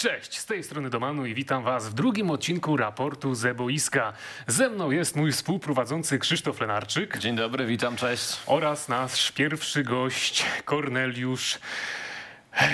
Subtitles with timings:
[0.00, 4.12] Cześć, z tej strony Domanu i witam Was w drugim odcinku raportu ze boiska.
[4.46, 8.36] Ze mną jest mój współprowadzący Krzysztof Lenarczyk Dzień dobry, witam, cześć.
[8.46, 11.58] oraz nasz pierwszy gość Korneliusz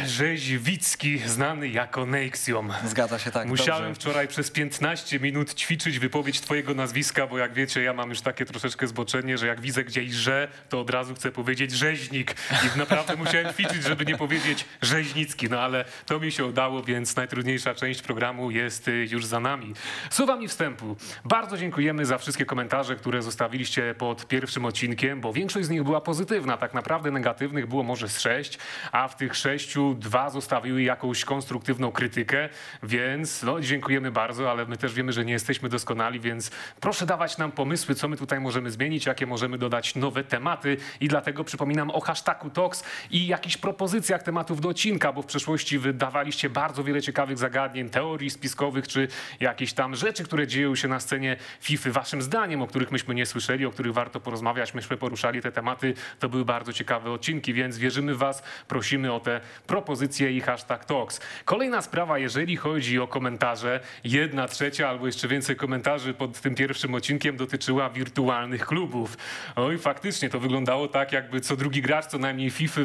[0.07, 2.73] Rzeźwicki, znany jako Nexium.
[2.85, 3.48] Zgadza się tak.
[3.48, 4.00] Musiałem dobrze.
[4.00, 8.45] wczoraj przez 15 minut ćwiczyć wypowiedź twojego nazwiska, bo jak wiecie, ja mam już takie
[8.45, 12.35] troszeczkę zboczenie, że jak widzę gdzieś że, to od razu chcę powiedzieć rzeźnik.
[12.75, 15.50] I naprawdę musiałem ćwiczyć, żeby nie powiedzieć rzeźnicki.
[15.50, 19.75] No ale to mi się udało, więc najtrudniejsza część programu jest y, już za nami.
[20.11, 20.96] Słowami wstępu.
[21.25, 26.00] Bardzo dziękujemy za wszystkie komentarze, które zostawiliście pod pierwszym odcinkiem, bo większość z nich była
[26.00, 26.57] pozytywna.
[26.57, 28.58] Tak naprawdę negatywnych było może z sześć,
[28.93, 32.48] a w tych sześciu dwa zostawiły jakąś konstruktywną krytykę,
[32.83, 37.39] więc no, dziękujemy bardzo, ale my też wiemy, że nie jesteśmy doskonali, więc proszę dawać
[37.39, 41.91] nam pomysły, co my tutaj możemy zmienić, jakie możemy dodać nowe tematy i dlatego przypominam
[41.91, 47.03] o hashtagu TOX i jakichś propozycjach tematów do odcinka, bo w przeszłości wydawaliście bardzo wiele
[47.03, 49.08] ciekawych zagadnień, teorii spiskowych, czy
[49.41, 51.91] jakieś tam rzeczy, które dzieją się na scenie FIFA.
[51.91, 55.95] Waszym zdaniem, o których myśmy nie słyszeli, o których warto porozmawiać, myśmy poruszali te tematy,
[56.19, 60.85] to były bardzo ciekawe odcinki, więc wierzymy w was, prosimy o te propozycje i hashtag
[60.85, 61.21] TOX.
[61.45, 66.95] Kolejna sprawa, jeżeli chodzi o komentarze, jedna trzecia albo jeszcze więcej komentarzy pod tym pierwszym
[66.95, 69.17] odcinkiem dotyczyła wirtualnych klubów.
[69.57, 72.81] Oj, faktycznie to wyglądało tak, jakby co drugi gracz co najmniej FIFA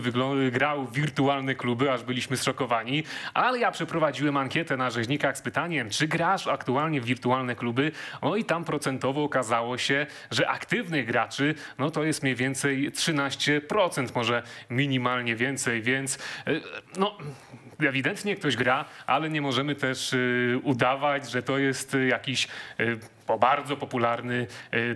[0.51, 3.03] grał w wirtualne kluby, aż byliśmy zszokowani.
[3.33, 7.91] Ale ja przeprowadziłem ankietę na rzeźnikach z pytaniem, czy grasz aktualnie w wirtualne kluby?
[8.21, 14.15] No i tam procentowo okazało się, że aktywnych graczy, no to jest mniej więcej 13%,
[14.15, 16.60] może minimalnie więcej, więc y,
[16.97, 17.17] no
[17.87, 22.47] ewidentnie ktoś gra, ale nie możemy też y, udawać, że to jest y, jakiś
[22.79, 22.99] y,
[23.39, 24.47] bardzo popularny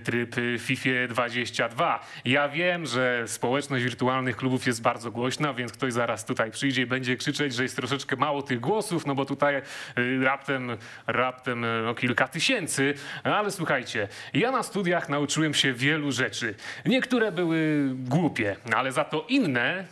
[0.03, 1.99] tryb FIFA 22.
[2.25, 6.85] Ja wiem, że społeczność wirtualnych klubów jest bardzo głośna, więc ktoś zaraz tutaj przyjdzie i
[6.85, 9.61] będzie krzyczeć, że jest troszeczkę mało tych głosów, no bo tutaj
[10.21, 10.77] raptem,
[11.07, 12.93] raptem no, kilka tysięcy.
[13.23, 16.55] Ale słuchajcie, ja na studiach nauczyłem się wielu rzeczy.
[16.85, 19.85] Niektóre były głupie, ale za to inne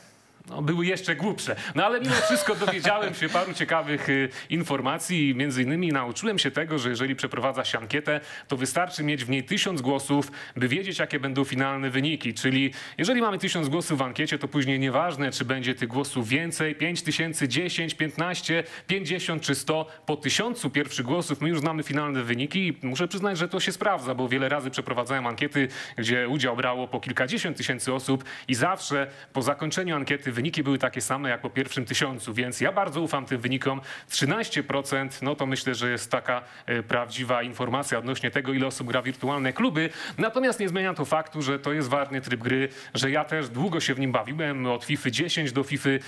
[0.49, 1.55] no, były jeszcze głupsze.
[1.75, 6.79] No ale mimo wszystko dowiedziałem się paru ciekawych y, informacji między innymi nauczyłem się tego,
[6.79, 11.19] że jeżeli przeprowadza się ankietę, to wystarczy mieć w niej tysiąc głosów, by wiedzieć, jakie
[11.19, 12.33] będą finalne wyniki.
[12.33, 16.75] Czyli jeżeli mamy tysiąc głosów w ankiecie, to później nieważne, czy będzie tych głosów więcej,
[16.75, 22.23] 5 tysięcy, 10, 15, 50 czy 100, po tysiącu pierwszych głosów my już znamy finalne
[22.23, 25.67] wyniki i muszę przyznać, że to się sprawdza, bo wiele razy przeprowadzałem ankiety,
[25.97, 31.01] gdzie udział brało po kilkadziesiąt tysięcy osób i zawsze po zakończeniu ankiety wyniki były takie
[31.01, 33.81] same jak po pierwszym tysiącu, więc ja bardzo ufam tym wynikom.
[34.09, 39.01] 13% no to myślę, że jest taka e, prawdziwa informacja odnośnie tego, ile osób gra
[39.01, 39.89] wirtualne kluby.
[40.17, 43.79] Natomiast nie zmienia to faktu, że to jest ważny tryb gry, że ja też długo
[43.79, 45.99] się w nim bawiłem, od FIFA 10 do FIFA e,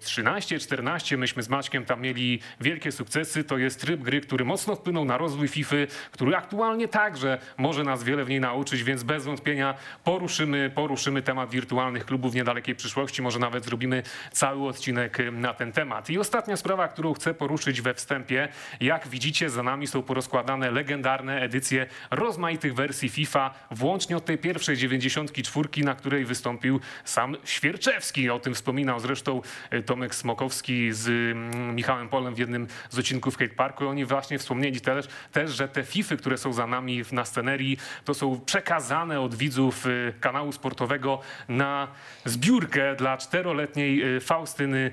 [0.00, 1.16] 13, 14.
[1.16, 3.44] Myśmy z Maćkiem tam mieli wielkie sukcesy.
[3.44, 5.76] To jest tryb gry, który mocno wpłynął na rozwój FIFA,
[6.10, 11.50] który aktualnie także może nas wiele w niej nauczyć, więc bez wątpienia poruszymy, poruszymy temat
[11.50, 13.22] wirtualnych klubów w niedalekiej przyszłości.
[13.22, 14.02] Może nawet zrobimy
[14.32, 16.10] cały odcinek y, na ten temat.
[16.10, 18.48] I ostatnia sprawa, którą chcę poruszyć we wstępie.
[18.80, 24.76] Jak widzicie, za nami są porozkładane legendarne edycje rozmaitych wersji FIFA, włącznie od tej pierwszej
[24.76, 28.30] 94, na której wystąpił sam Świerczewski.
[28.30, 33.34] O tym wspominał zresztą y, Tomek Smokowski z mm, Michałem Polem w jednym z odcinków
[33.34, 33.88] Skate Parku.
[33.88, 38.14] Oni właśnie wspomnieli też, też że te FIFA, które są za nami na scenerii, to
[38.14, 41.88] są przekazane od widzów y, kanału sportowego na
[42.24, 43.16] zbiórkę dla
[43.46, 44.92] czteroletniej y, Faustyny y,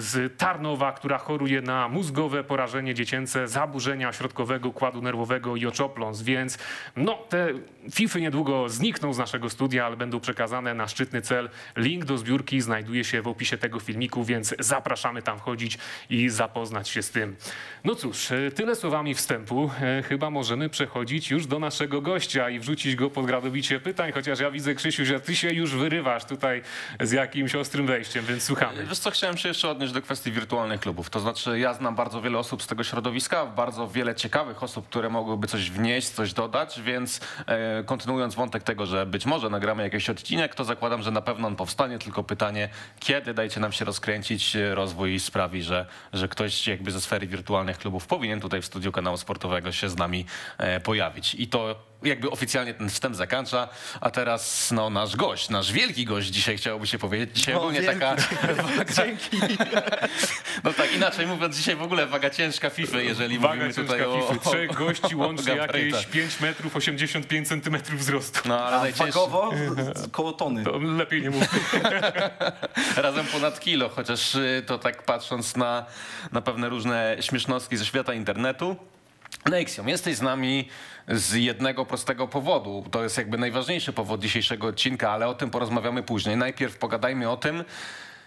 [0.00, 6.22] z Tarnowa, która choruje na mózgowe porażenie dziecięce, zaburzenia środkowego układu nerwowego i oczopląs.
[6.22, 6.58] Więc
[6.96, 7.48] no, te
[7.92, 11.50] FIFA niedługo znikną z naszego studia, ale będą przekazane na szczytny cel.
[11.76, 15.78] Link do zbiórki znajduje się w opisie tego filmiku, więc zapraszamy tam wchodzić
[16.10, 17.36] i zapoznać się z tym.
[17.84, 19.70] No cóż, y, tyle słowami wstępu.
[19.80, 24.40] E, Chyba możemy przechodzić już do naszego gościa i wrzucić go pod gradobicie pytań, chociaż
[24.40, 26.62] ja widzę, Krzysiu, że ty się już wyrywasz tutaj
[27.00, 28.86] z jakimś ostrym wejściem, więc słuchamy.
[28.86, 31.10] Wiesz co, chciałem się jeszcze odnieść do kwestii wirtualnych klubów.
[31.10, 35.08] To znaczy, ja znam bardzo wiele osób z tego środowiska, bardzo wiele ciekawych osób, które
[35.08, 40.10] mogłyby coś wnieść, coś dodać, więc e, kontynuując wątek tego, że być może nagramy jakiś
[40.10, 42.68] odcinek, to zakładam, że na pewno on powstanie, tylko pytanie,
[43.00, 47.73] kiedy dajcie nam się rozkręcić, e, rozwój sprawi, że, że ktoś jakby ze sfery wirtualnych
[47.78, 50.24] klubów powinien tutaj w studiu kanału sportowego się z nami
[50.58, 51.34] e, pojawić.
[51.34, 51.74] I to
[52.04, 53.68] jakby oficjalnie ten wstęp zakończa,
[54.00, 57.36] a teraz no, nasz gość, nasz wielki gość dzisiaj chciałoby się powiedzieć.
[57.36, 58.00] Dzisiaj No, ogólnie wielki.
[58.00, 58.16] taka
[58.62, 59.38] waga, Dzięki.
[60.64, 64.02] no tak, inaczej mówiąc, dzisiaj w ogóle waga ciężka FIFA, jeżeli Waga mówimy ciężka tutaj
[64.06, 64.50] o, FIFA.
[64.50, 68.40] Trzech gości łącznie jakieś 5 metrów 85 centymetrów wzrostu.
[68.48, 69.50] No ale A wagowo
[69.94, 70.64] z- koło tony.
[70.64, 71.44] To lepiej nie mów.
[72.96, 75.86] razem ponad kilo, chociaż y, to tak patrząc na,
[76.32, 78.76] na pewne różne śmiesznostki ze świata internetu.
[79.50, 80.68] Nexium, jesteś z nami
[81.08, 82.84] z jednego prostego powodu.
[82.90, 86.36] To jest jakby najważniejszy powód dzisiejszego odcinka, ale o tym porozmawiamy później.
[86.36, 87.64] Najpierw pogadajmy o tym,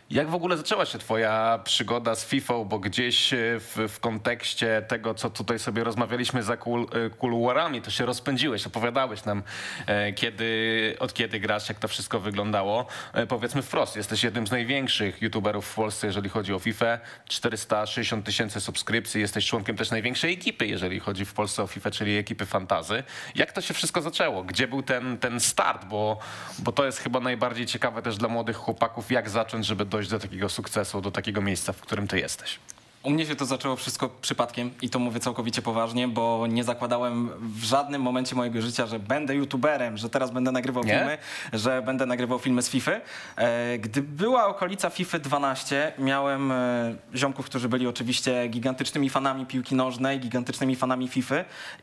[0.09, 4.81] jak w ogóle zaczęła się twoja przygoda z FIFA, bo gdzieś e, w, w kontekście
[4.87, 9.43] tego, co tutaj sobie rozmawialiśmy za kul, e, kuluarami, to się rozpędziłeś, opowiadałeś nam,
[9.87, 12.85] e, kiedy, od kiedy grasz, jak to wszystko wyglądało.
[13.27, 16.99] Powiedzmy wprost, jesteś jednym z największych youtuberów w Polsce, jeżeli chodzi o FIFA.
[17.27, 22.17] 460 tysięcy subskrypcji, jesteś członkiem też największej ekipy, jeżeli chodzi w Polsce o FIFA, czyli
[22.17, 23.03] ekipy Fantazy.
[23.35, 24.43] Jak to się wszystko zaczęło?
[24.43, 25.85] Gdzie był ten, ten start?
[25.85, 26.19] Bo,
[26.59, 30.19] bo to jest chyba najbardziej ciekawe też dla młodych chłopaków, jak zacząć, żeby dojść do
[30.19, 32.59] takiego sukcesu, do takiego miejsca, w którym ty jesteś.
[33.03, 37.29] U mnie się to zaczęło wszystko przypadkiem i to mówię całkowicie poważnie, bo nie zakładałem
[37.39, 40.93] w żadnym momencie mojego życia, że będę youtuberem, że teraz będę nagrywał Nie?
[40.97, 41.17] filmy,
[41.53, 42.91] że będę nagrywał filmy z FIFA.
[43.35, 49.75] E, Gdy była okolica FIFA 12, miałem e, ziomków, którzy byli oczywiście gigantycznymi fanami piłki
[49.75, 51.35] nożnej, gigantycznymi fanami FIFA.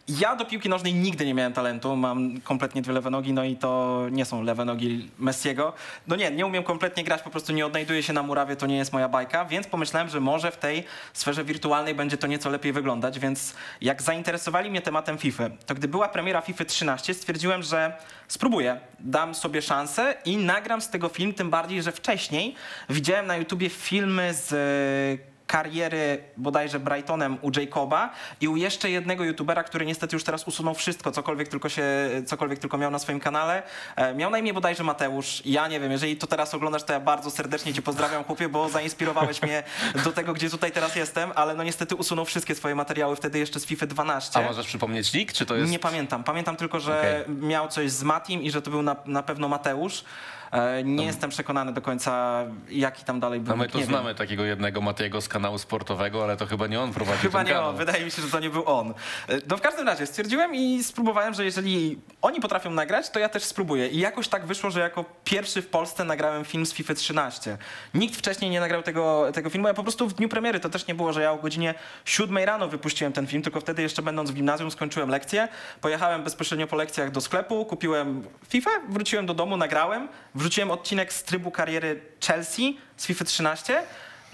[0.09, 3.57] Ja do piłki nożnej nigdy nie miałem talentu, mam kompletnie dwie lewe nogi, no i
[3.57, 5.73] to nie są lewe nogi Messiego.
[6.07, 8.77] No nie, nie umiem kompletnie grać, po prostu nie odnajduję się na murawie, to nie
[8.77, 12.73] jest moja bajka, więc pomyślałem, że może w tej sferze wirtualnej będzie to nieco lepiej
[12.73, 17.93] wyglądać, więc jak zainteresowali mnie tematem FIFA, to gdy była premiera FIFA 13, stwierdziłem, że
[18.29, 22.55] spróbuję, dam sobie szansę i nagram z tego film, tym bardziej, że wcześniej
[22.89, 28.11] widziałem na YouTubie filmy z kariery bodajże Brightonem u Jacoba
[28.41, 31.83] i u jeszcze jednego youtubera, który niestety już teraz usunął wszystko, cokolwiek tylko, się,
[32.27, 33.63] cokolwiek tylko miał na swoim kanale.
[33.97, 35.43] E, Miał na imię bodajże Mateusz.
[35.47, 38.69] Ja nie wiem, jeżeli to teraz oglądasz, to ja bardzo serdecznie cię pozdrawiam, chłopie, bo
[38.69, 39.63] zainspirowałeś mnie
[40.05, 43.61] do tego, gdzie tutaj teraz jestem, ale no niestety usunął wszystkie swoje materiały wtedy jeszcze
[43.61, 44.39] z FIFA 12.
[44.39, 45.73] A możesz przypomnieć nick, czy to jest...
[45.73, 46.25] Nie pamiętam.
[46.25, 47.37] Pamiętam tylko, że Okej.
[47.37, 50.05] miał coś z Matim i że to był na, na pewno Mateusz.
[50.55, 53.51] E, Nie jestem przekonany do końca, jaki tam dalej był.
[53.51, 53.93] No my tu nie wiem.
[53.93, 57.47] znamy takiego jednego Matiego z kanału sportowego, ale to chyba nie on prowadził Chyba ten
[57.47, 57.69] nie kanał.
[57.71, 58.91] on, wydaje mi się, że to nie był on.
[59.29, 63.29] E, No w każdym razie stwierdziłem i spróbowałem, że jeżeli oni potrafią nagrać, to ja
[63.29, 63.89] też spróbuję.
[63.89, 67.59] I jakoś tak wyszło, że jako pierwszy w Polsce nagrałem film z FIFA 13.
[67.95, 69.69] Nikt wcześniej nie nagrał tego, tego filmu.
[69.69, 71.75] Ja po prostu w dniu premiery to też nie było, że ja o godzinie
[72.05, 75.49] 7 rano wypuściłem ten film, tylko wtedy jeszcze będąc w gimnazjum skończyłem lekcję.
[75.81, 80.09] Pojechałem bezpośrednio po lekcjach do sklepu, kupiłem FIFA, wróciłem do domu, nagrałem,
[80.45, 83.83] wrzuciłem odcinek z trybu kariery Chelsea z FIFA 13.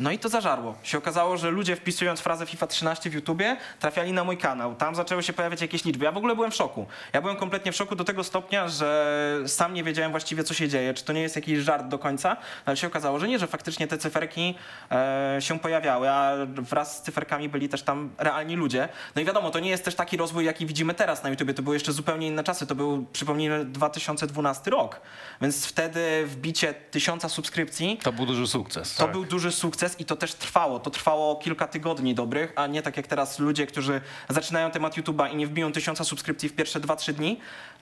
[0.00, 0.74] No i to zażarło.
[0.82, 4.74] Się okazało, że ludzie wpisując frazę FIFA 13 w YouTubie trafiali na mój kanał.
[4.74, 6.04] Tam zaczęły się pojawiać jakieś liczby.
[6.04, 6.86] Ja w ogóle byłem w szoku.
[7.12, 10.68] Ja byłem kompletnie w szoku do tego stopnia, że sam nie wiedziałem właściwie, co się
[10.68, 10.94] dzieje.
[10.94, 12.36] Czy to nie jest jakiś żart do końca,
[12.66, 14.54] ale się okazało, że nie, że faktycznie te cyferki
[14.90, 18.88] e, się pojawiały, a wraz z cyferkami byli też tam realni ludzie.
[19.16, 21.54] No i wiadomo, to nie jest też taki rozwój, jaki widzimy teraz na YouTubie.
[21.54, 22.66] To były jeszcze zupełnie inne czasy.
[22.66, 25.00] To był, przypomnijmy, 2012 rok.
[25.40, 28.94] Więc wtedy wbicie tysiąca subskrypcji To był duży sukces.
[28.94, 30.80] to był duży sukces i to też trwało.
[30.80, 35.32] To trwało kilka tygodni dobrych, a nie tak jak teraz ludzie, którzy zaczynają temat YouTube'a
[35.32, 37.38] i nie wbiją tysiąca subskrypcji w pierwsze 2-3 dni,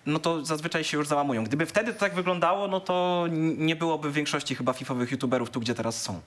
[0.06, 1.44] no to zazwyczaj się już załamują.
[1.44, 3.26] Gdyby wtedy to tak wyglądało, no to
[3.56, 6.20] nie byłoby większości chyba fifowych YouTuberów tu, gdzie teraz są.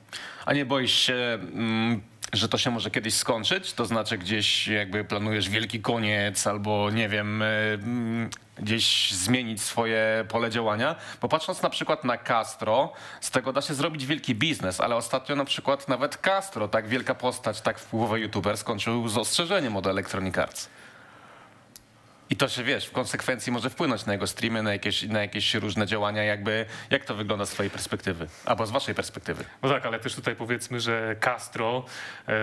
[0.46, 2.02] A nie boisz się, mm,
[2.34, 3.74] że to się może kiedyś skończyć?
[3.74, 8.30] To znaczy gdzieś jakby planujesz wielki koniec albo nie wiem, e, mm,
[8.62, 10.96] gdzieś zmienić swoje pole działania?
[11.22, 15.36] Bo patrząc na przykład na Castro, z tego da się zrobić wielki biznes, ale ostatnio
[15.36, 20.38] na przykład nawet Castro, tak wielka postać, tak wpływowy youtuber, skończył z ostrzeżeniem od Electronic
[20.38, 20.70] Arts.
[22.32, 25.54] I to się wiesz, w konsekwencji może wpłynąć na jego streamy, na jakieś, na jakieś
[25.54, 29.44] różne działania, jakby jak to wygląda z twojej perspektywy, albo z waszej perspektywy.
[29.64, 31.86] No tak, ale też tutaj powiedzmy, że Castro,
[32.28, 32.34] e,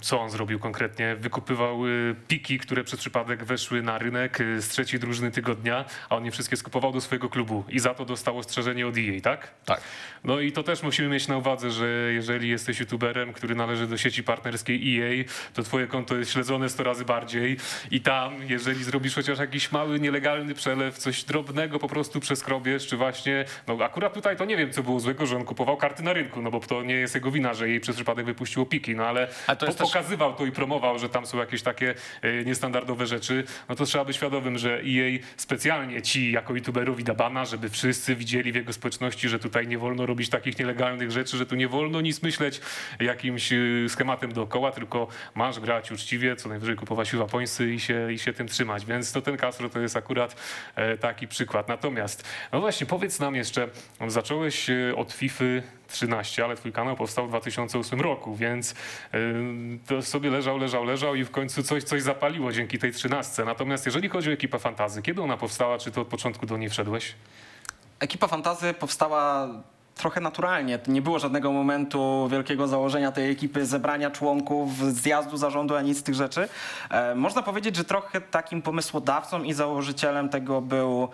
[0.00, 1.16] co on zrobił konkretnie?
[1.16, 1.88] Wykupywał e,
[2.28, 6.30] piki, które przez przypadek weszły na rynek e, z trzeciej drużyny tygodnia, a on je
[6.30, 9.50] wszystkie skupował do swojego klubu i za to dostał ostrzeżenie od EA, tak?
[9.64, 9.80] Tak.
[10.24, 13.96] No i to też musimy mieć na uwadze, że jeżeli jesteś youtuberem, który należy do
[13.96, 17.56] sieci partnerskiej EA, to twoje konto jest śledzone 100 razy bardziej
[17.90, 22.96] i tam, jeżeli zrobisz chociaż jakiś mały, nielegalny przelew, coś drobnego po prostu przeskrobiesz, czy
[22.96, 26.12] właśnie, no akurat tutaj to nie wiem, co było złego, że on kupował karty na
[26.12, 29.04] rynku, no bo to nie jest jego wina, że jej przez przypadek wypuściło piki, no
[29.06, 32.44] ale to jest po, też- pokazywał to i promował, że tam są jakieś takie e,
[32.44, 37.44] niestandardowe rzeczy, no to trzeba być świadomym, że EA specjalnie ci jako youtuberowi da bana,
[37.44, 41.46] żeby wszyscy widzieli w jego społeczności, że tutaj nie wolno robić takich nielegalnych rzeczy, że
[41.46, 42.60] tu nie wolno nic myśleć
[43.00, 43.56] jakimś e,
[43.88, 48.48] schematem dookoła, tylko masz grać uczciwie, co najwyżej kupować japońscy i się, i się tym
[48.48, 50.36] trzymać, więc więc to ten Castro to jest akurat
[50.74, 51.68] e, taki przykład.
[51.68, 53.68] Natomiast, no właśnie, powiedz nam jeszcze,
[54.06, 55.44] zacząłeś e, od FIFA
[55.88, 58.74] 13, ale twój kanał powstał w 2008 roku, więc
[59.86, 63.44] to sobie leżał, leżał, leżał i w końcu coś, coś zapaliło dzięki tej 13.
[63.44, 66.70] Natomiast jeżeli chodzi o ekipę fantazy, kiedy ona powstała, czy to od początku do niej
[66.70, 67.14] wszedłeś?
[68.00, 69.48] Ekipa Fantazy powstała
[69.96, 70.78] trochę naturalnie.
[70.86, 76.14] Nie było żadnego momentu wielkiego założenia tej ekipy, zebrania członków, zjazdu zarządu, ani z tych
[76.14, 76.48] rzeczy.
[76.90, 81.08] E, można powiedzieć, że trochę takim pomysłodawcą i założycielem tego był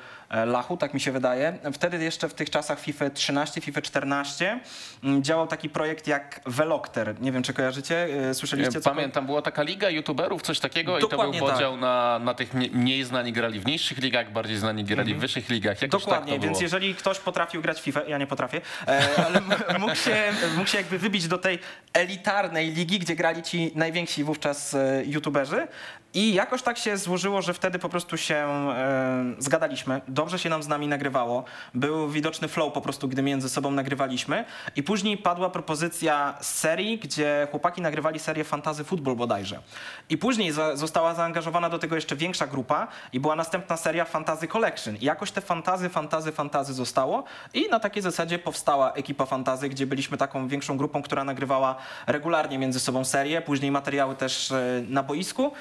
[0.47, 1.59] Lachu, tak mi się wydaje.
[1.73, 4.61] Wtedy jeszcze w tych czasach FIFA 13, FIFA 14
[5.05, 7.21] m, działał taki projekt jak Velocter.
[7.21, 8.09] Nie wiem, czy kojarzycie?
[8.31, 8.81] E, Słyszeliście?
[8.81, 11.51] co- Pamiętam, była taka liga youtuberów, coś takiego i to był Dokładnie tak.
[11.53, 15.49] podział na, na tych mniej- znani grali w niższych ligach, bardziej znani grali w wyższych
[15.51, 15.83] ligach.
[15.83, 19.41] Jakoś Dokładnie, tak więc jeżeli ktoś potrafił grać w FIFA, ja nie potrafię, e, ale
[19.79, 20.17] mógł się,
[20.57, 21.59] mógł się jakby wybić do tej
[21.93, 25.67] elitarnej ligi, gdzie grali ci najwięksi wówczas e, youtuberzy.
[26.15, 30.01] I jakoś tak się złożyło, że wtedy po prostu się e, zgadaliśmy.
[30.23, 31.45] Dobrze się nam z nami nagrywało.
[31.75, 34.45] Był widoczny flow po prostu, gdy między sobą nagrywaliśmy.
[34.77, 39.61] I później padła propozycja serii, gdzie chłopaki nagrywali serię Fantazy Football bodajże.
[40.09, 44.97] I później została zaangażowana do tego jeszcze większa grupa i była następna seria Fantazy Collection.
[44.97, 47.25] I jakoś te fantazy, fantazy, fantazy zostało
[47.55, 51.77] i na takiej zasadzie powstała ekipa fantazy, gdzie byliśmy taką większą grupą, która nagrywała
[52.07, 55.53] regularnie między sobą serię, później materiały też e, na boisku.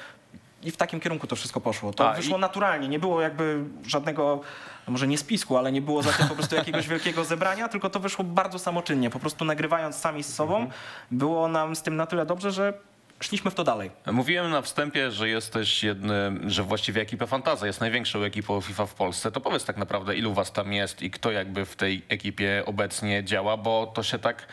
[0.62, 1.92] I w takim kierunku to wszystko poszło.
[1.92, 4.40] To A, wyszło i- naturalnie, nie było jakby żadnego,
[4.86, 7.90] no może nie spisku, ale nie było za tym po prostu jakiegoś wielkiego zebrania, tylko
[7.90, 9.10] to wyszło bardzo samoczynnie.
[9.10, 10.70] Po prostu nagrywając sami z sobą,
[11.10, 12.72] było nam z tym na tyle dobrze, że
[13.20, 13.90] szliśmy w to dalej.
[14.12, 18.94] Mówiłem na wstępie, że jesteś jednym, że właściwie ekipa Fantaza jest największą ekipą FIFA w
[18.94, 19.32] Polsce.
[19.32, 23.24] To powiedz tak naprawdę, ilu was tam jest i kto jakby w tej ekipie obecnie
[23.24, 24.46] działa, bo to się tak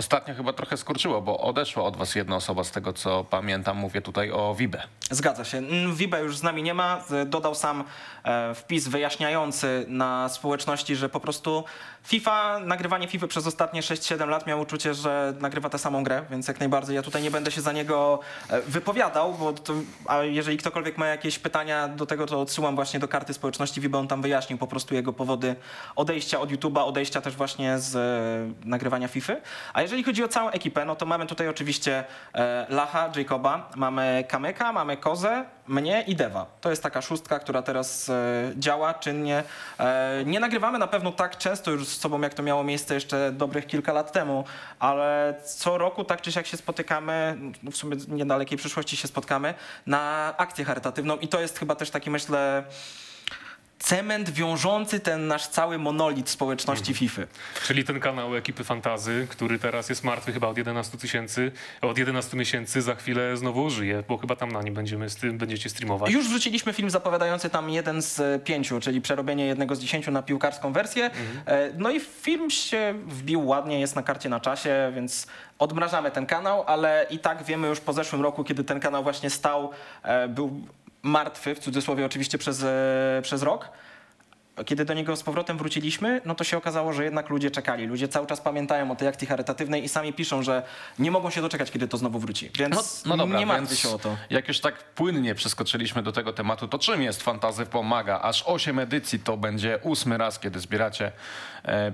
[0.00, 3.76] ostatnio chyba trochę skurczyło, bo odeszła od was jedna osoba z tego, co pamiętam.
[3.76, 4.82] Mówię tutaj o Wibę.
[5.10, 5.62] Zgadza się.
[5.92, 7.04] Wibe już z nami nie ma.
[7.26, 7.84] Dodał sam
[8.24, 11.64] e, wpis wyjaśniający na społeczności, że po prostu
[12.04, 16.48] FIFA, nagrywanie FIFA przez ostatnie 6-7 lat miał uczucie, że nagrywa tę samą grę, więc
[16.48, 19.74] jak najbardziej ja tutaj nie będę się za niego e, wypowiadał, bo to,
[20.06, 23.98] a jeżeli ktokolwiek ma jakieś pytania do tego, to odsyłam właśnie do karty społeczności Wibe,
[23.98, 25.56] on tam wyjaśnił po prostu jego powody
[25.96, 29.32] odejścia od YouTube'a, odejścia też właśnie z e, nagrywania FIFA.
[29.72, 32.04] A jeżeli chodzi o całą ekipę, no to mamy tutaj oczywiście
[32.34, 36.46] e, Lacha, Jacoba, mamy Kameka, mamy Kozę, mnie i Deva.
[36.60, 38.14] To jest taka szóstka, która teraz e,
[38.56, 39.42] działa czynnie.
[39.78, 43.32] E, nie nagrywamy na pewno tak często już z sobą, jak to miało miejsce jeszcze
[43.32, 44.44] dobrych kilka lat temu,
[44.78, 47.36] ale co roku tak czy siak się spotykamy,
[47.70, 49.54] w sumie niedalekiej przyszłości się spotkamy,
[49.86, 52.64] na akcję charytatywną i to jest chyba też taki, myślę,
[53.84, 57.22] cement wiążący ten nasz cały monolit społeczności FIFA.
[57.66, 62.36] Czyli ten kanał ekipy Fantazy, który teraz jest martwy chyba od 11 tysięcy, od 11
[62.36, 66.12] miesięcy, za chwilę znowu ożyje, bo chyba tam na nim będziemy, z tym będziecie streamować.
[66.12, 70.22] Już wrzuciliśmy film zapowiadający tam jeden z e, pięciu, czyli przerobienie jednego z dziesięciu na
[70.22, 71.10] piłkarską wersję.
[71.46, 75.26] E, No i film się wbił ładnie, jest na karcie na czasie, więc
[75.58, 79.30] odmrażamy ten kanał, ale i tak wiemy już po zeszłym roku, kiedy ten kanał właśnie
[79.30, 79.70] stał,
[80.02, 80.60] e, był
[81.02, 83.68] martwy, w cudzysłowie oczywiście przez, e, przez rok.
[84.66, 87.86] Kiedy do niego z powrotem wróciliśmy, no to się okazało, że jednak ludzie czekali.
[87.86, 90.62] Ludzie cały czas pamiętają o tej akcji charytatywnej i sami piszą, że
[90.98, 92.50] nie mogą się doczekać, kiedy to znowu wróci.
[92.58, 94.16] Więc No, no dobra, nie więc się o to.
[94.30, 98.20] Jak już tak płynnie przeskoczyliśmy do tego tematu, to czym jest Fantazy Pomaga?
[98.22, 101.12] Aż 8 edycji to będzie ósmy raz, kiedy zbieracie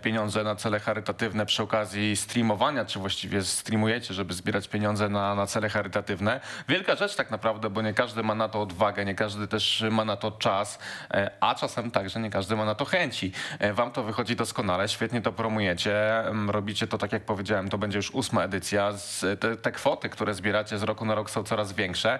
[0.02, 5.46] pieniądze na cele charytatywne przy okazji streamowania, czy właściwie streamujecie, żeby zbierać pieniądze na, na
[5.46, 6.40] cele charytatywne.
[6.68, 10.04] Wielka rzecz tak naprawdę, bo nie każdy ma na to odwagę, nie każdy też ma
[10.04, 10.78] na to czas,
[11.10, 13.32] e, a czasem także nie każdy ma na to chęci.
[13.58, 17.78] E, Wam to wychodzi doskonale, świetnie to promujecie, em, robicie to tak jak powiedziałem, to
[17.78, 18.92] będzie już ósma edycja.
[19.40, 22.18] Te, te kwoty, które zbieracie z roku na rok są coraz większe.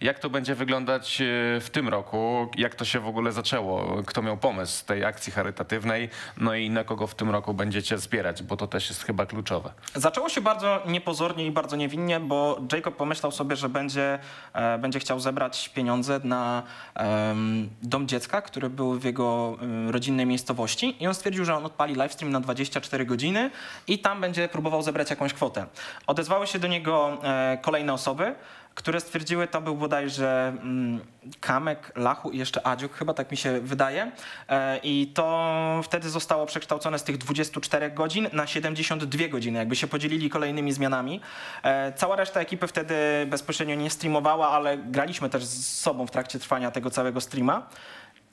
[0.00, 1.24] Jak to będzie wyglądać e,
[1.60, 2.50] w tym roku?
[2.56, 4.02] Jak to się w ogóle zaczęło?
[4.06, 6.08] Kto miał pomysł tej akcji charytatywnej?
[6.36, 9.72] No i na kogo w tym roku będziecie zbierać, bo to też jest chyba kluczowe.
[9.94, 14.18] Zaczęło się bardzo niepozornie i bardzo niewinnie, bo Jacob pomyślał sobie, że będzie,
[14.52, 16.62] e, będzie chciał zebrać pieniądze na
[16.94, 21.66] em, dom dziecka, który był w jego em, rodzinnej miejscowości i on stwierdził, że on
[21.66, 23.50] odpali livestream na 24 godziny
[23.86, 25.66] i tam będzie próbował zebrać jakąś kwotę.
[26.06, 28.34] Odezwały się do niego e, kolejne osoby,
[28.78, 31.00] które stwierdziły, to był bodajże mm,
[31.40, 34.12] Kamek, Lachu i jeszcze Adziuk, chyba tak mi się wydaje.
[34.48, 39.86] E, I to wtedy zostało przekształcone z tych 24 godzin na 72 godziny, jakby się
[39.86, 41.20] podzielili kolejnymi zmianami.
[41.62, 42.94] E, Cała reszta ekipy wtedy
[43.26, 47.68] bezpośrednio nie streamowała, ale graliśmy też z sobą w trakcie trwania tego całego streama.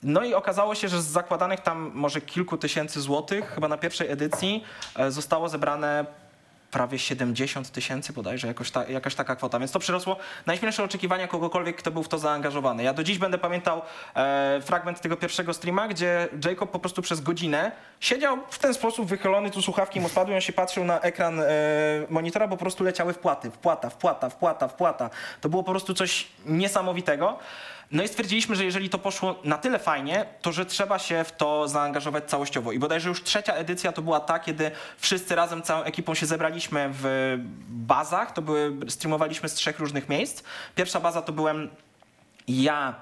[0.02, 4.10] No i okazało się, że z zakładanych tam może kilku tysięcy złotych, chyba na pierwszej
[4.10, 4.64] edycji,
[4.96, 6.06] e, zostało zebrane
[6.70, 9.58] prawie 70 tysięcy bodajże, jakoś ta, jakaś taka kwota.
[9.58, 12.82] Więc to przyrosło najśmielsze oczekiwania kogokolwiek, kto był w to zaangażowany.
[12.82, 13.82] Ja do dziś będę pamiętał
[14.14, 19.06] e, fragment tego pierwszego streama, gdzie Jacob po prostu przez godzinę siedział w ten sposób
[19.06, 21.44] wychylony, tu słuchawki mu spadły, on się patrzył na ekran e,
[22.10, 25.10] monitora, bo po prostu leciały wpłaty, wpłata, wpłata, wpłata, wpłata.
[25.40, 27.38] To było po prostu coś niesamowitego.
[27.92, 31.32] No i stwierdziliśmy, że jeżeli to poszło na tyle fajnie, to że trzeba się w
[31.32, 32.72] to zaangażować całościowo.
[32.72, 36.90] I bodajże już trzecia edycja to była ta, kiedy wszyscy razem, całą ekipą się zebraliśmy
[36.92, 37.36] w
[37.68, 38.32] bazach.
[38.32, 40.42] To były, streamowaliśmy z trzech różnych miejsc.
[40.74, 41.70] Pierwsza baza to byłem
[42.48, 42.94] ja,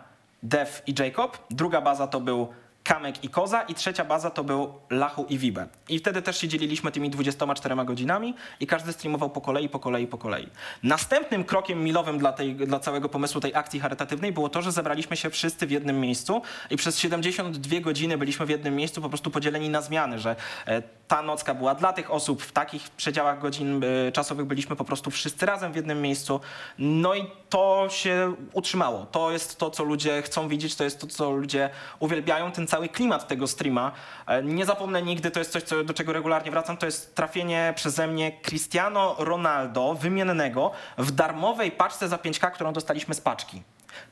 [0.43, 1.39] Dev i Jacob.
[1.51, 2.53] Druga baza to był
[2.85, 5.67] Kamek i Koza i trzecia baza to był Lachu i Wibe.
[5.89, 10.07] I wtedy też się dzieliliśmy tymi 24 godzinami i każdy streamował po kolei, po kolei,
[10.07, 10.49] po kolei.
[10.83, 15.17] Następnym krokiem milowym dla, tej, dla całego pomysłu tej akcji charytatywnej było to, że zebraliśmy
[15.17, 19.31] się wszyscy w jednym miejscu i przez 72 godziny byliśmy w jednym miejscu po prostu
[19.31, 20.37] podzieleni na zmiany, że
[20.67, 24.85] e, ta nocka była dla tych osób, w takich przedziałach godzin e, czasowych byliśmy po
[24.85, 26.41] prostu wszyscy razem w jednym miejscu.
[26.79, 29.07] No i to się utrzymało.
[29.07, 32.89] To jest to, co ludzie chcą widzieć, to jest to, co ludzie uwielbiają, ten cały
[32.89, 33.93] klimat tego streama.
[34.27, 37.73] E, Nie zapomnę nigdy, to jest coś, co, do czego regularnie wracam, to jest trafienie
[37.77, 43.63] przeze mnie Cristiano Ronaldo wymiennego w darmowej paczce za 5K, którą dostaliśmy z paczki.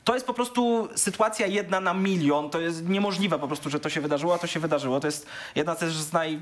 [0.03, 2.49] To jest po prostu sytuacja jedna na milion.
[2.49, 4.99] To jest niemożliwe po prostu, że to się wydarzyło, a to się wydarzyło.
[4.99, 6.41] To jest jedna też z naj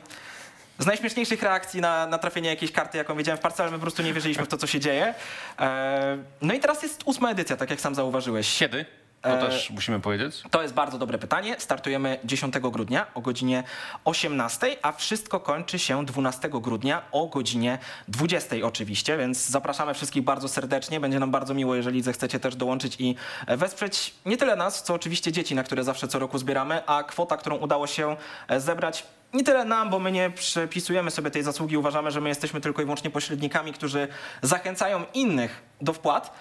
[0.80, 3.82] z najśmieszniejszych reakcji na, na trafienie jakiejś karty, jaką wiedziałem w parce, ale my po
[3.82, 5.14] prostu nie wierzyliśmy w to, co się dzieje.
[5.60, 8.58] E, no i teraz jest ósma edycja, tak jak sam zauważyłeś.
[8.60, 8.86] Kiedy?
[9.22, 10.44] To E, też musimy powiedzieć.
[10.52, 11.56] To jest bardzo dobre pytanie.
[11.60, 13.64] Startujemy 10 grudnia o godzinie
[14.06, 20.48] 18, a wszystko kończy się 12 grudnia o godzinie 20 oczywiście, więc zapraszamy wszystkich bardzo
[20.48, 21.00] serdecznie.
[21.00, 23.16] Będzie nam bardzo miło, jeżeli zechcecie też dołączyć i
[23.48, 27.38] wesprzeć nie tyle nas, co oczywiście dzieci, na które zawsze co roku zbieramy, a kwota,
[27.38, 28.16] którą udało się
[28.48, 32.30] e, zebrać nie tyle nam, bo my nie przypisujemy sobie tej zasługi, uważamy, że my
[32.30, 34.08] jesteśmy tylko i wyłącznie pośrednikami, którzy
[34.42, 36.34] zachęcają innych do wpłat.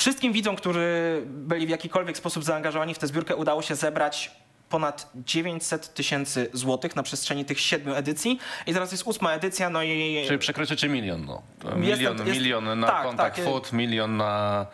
[0.00, 4.30] Wszystkim widzom, którzy byli w jakikolwiek sposób zaangażowani w tę zbiórkę, udało się zebrać
[4.68, 8.38] ponad 900 tysięcy złotych na przestrzeni tych siedmiu edycji.
[8.66, 11.24] I teraz jest ósma edycja, no i Czyli przekroczycie milion.
[11.26, 11.42] No.
[11.76, 13.44] Milion, jest- milion na tak, kontakt tak.
[13.44, 14.66] food, milion na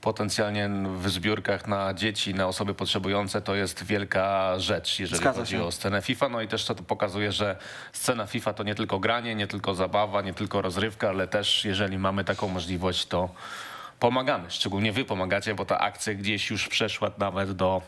[0.00, 5.52] potencjalnie w zbiórkach na dzieci, na osoby potrzebujące, to jest wielka rzecz, jeżeli Zgadza chodzi
[5.52, 5.64] się.
[5.64, 6.28] o scenę FIFA.
[6.28, 7.56] No i też to pokazuje, że
[7.92, 11.98] scena FIFA to nie tylko granie, nie tylko zabawa, nie tylko rozrywka, ale też jeżeli
[11.98, 13.28] mamy taką możliwość, to
[14.02, 14.50] pomagamy.
[14.50, 17.82] Szczególnie wy pomagacie, bo ta akcja gdzieś już przeszła nawet do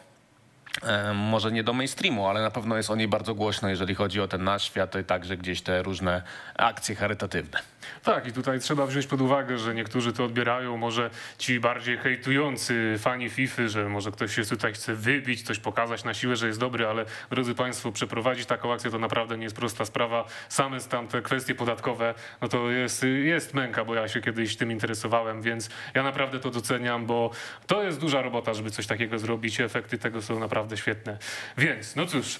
[0.82, 4.20] e, może nie do mainstreamu, ale na pewno jest o niej bardzo głośno, jeżeli chodzi
[4.20, 6.22] o ten nasz świat i także gdzieś te różne
[6.56, 7.58] akcje charytatywne.
[8.02, 12.96] Tak, i tutaj trzeba wziąć pod uwagę, że niektórzy to odbierają, może ci bardziej hejtujący
[12.98, 16.60] fani FIFA, że może ktoś się tutaj chce wybić, coś pokazać na siłę, że jest
[16.60, 20.24] dobry, ale drodzy Państwo, przeprowadzić taką akcję to naprawdę nie jest prosta sprawa.
[20.48, 24.72] Same tam te kwestie podatkowe, no to jest, jest męka, bo ja się kiedyś tym
[24.72, 27.30] interesowałem, więc ja naprawdę to doceniam, bo
[27.66, 29.60] to jest duża robota, żeby coś takiego zrobić.
[29.60, 31.18] Efekty tego są naprawdę świetne.
[31.58, 32.38] Więc, no cóż.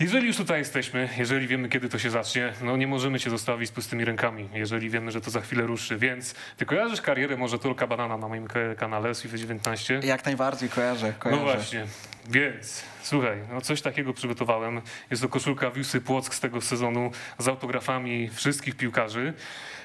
[0.00, 3.68] Jeżeli już tutaj jesteśmy, jeżeli wiemy, kiedy to się zacznie, no nie możemy cię zostawić
[3.68, 5.96] z pustymi rękami, jeżeli wiemy, że to za chwilę ruszy.
[5.98, 8.46] Więc ty kojarzysz karierę może Tolka Banana na moim
[8.78, 10.00] kanale z FIFA 19?
[10.04, 11.42] jak najbardziej kojarzę, No kojarzę.
[11.42, 11.86] właśnie,
[12.28, 14.80] więc słuchaj, no coś takiego przygotowałem.
[15.10, 19.32] Jest to koszulka Wiusy Płock z tego sezonu z autografami wszystkich piłkarzy.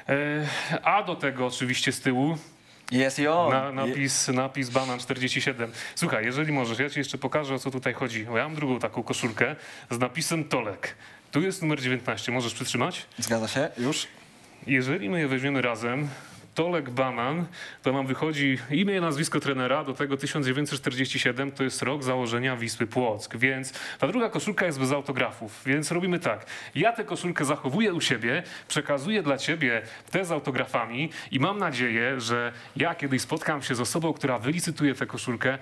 [0.09, 0.15] E,
[0.83, 2.37] a do tego oczywiście z tyłu
[2.91, 3.51] Jest i on.
[3.51, 5.71] na, napis, napis Banan 47.
[5.95, 8.25] Słuchaj, jeżeli możesz, ja ci jeszcze pokażę, o co tutaj chodzi.
[8.25, 9.55] Bo ja mam drugą taką koszulkę
[9.89, 10.95] z napisem Tolek.
[11.31, 13.05] Tu jest numer 19, możesz przytrzymać?
[13.17, 14.07] Zgadza się, już.
[14.67, 16.07] Jeżeli my je weźmiemy razem,
[16.61, 17.45] Tolek Banan,
[17.83, 22.87] to nam wychodzi imię i nazwisko trenera, do tego 1947 to jest rok założenia Wisły
[22.87, 26.45] Płock, więc ta druga koszulka jest bez autografów, więc robimy tak.
[26.75, 32.19] Ja tę koszulkę zachowuję u siebie, przekazuję dla ciebie te z autografami i mam nadzieję,
[32.19, 35.57] że ja kiedyś spotkam się z osobą, która wylicytuje tę koszulkę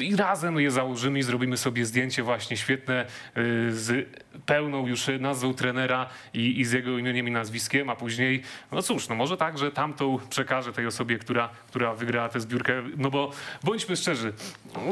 [0.00, 4.08] i razem je założymy i zrobimy sobie zdjęcie właśnie świetne y, z
[4.46, 8.42] pełną już nazwą trenera i, i z jego imieniem i nazwiskiem, a później,
[8.72, 12.82] no cóż, no może tak, że tamtą przekażę tej osobie, która, która wygrała tę zbiórkę,
[12.96, 13.30] no bo
[13.62, 14.32] bądźmy szczerzy,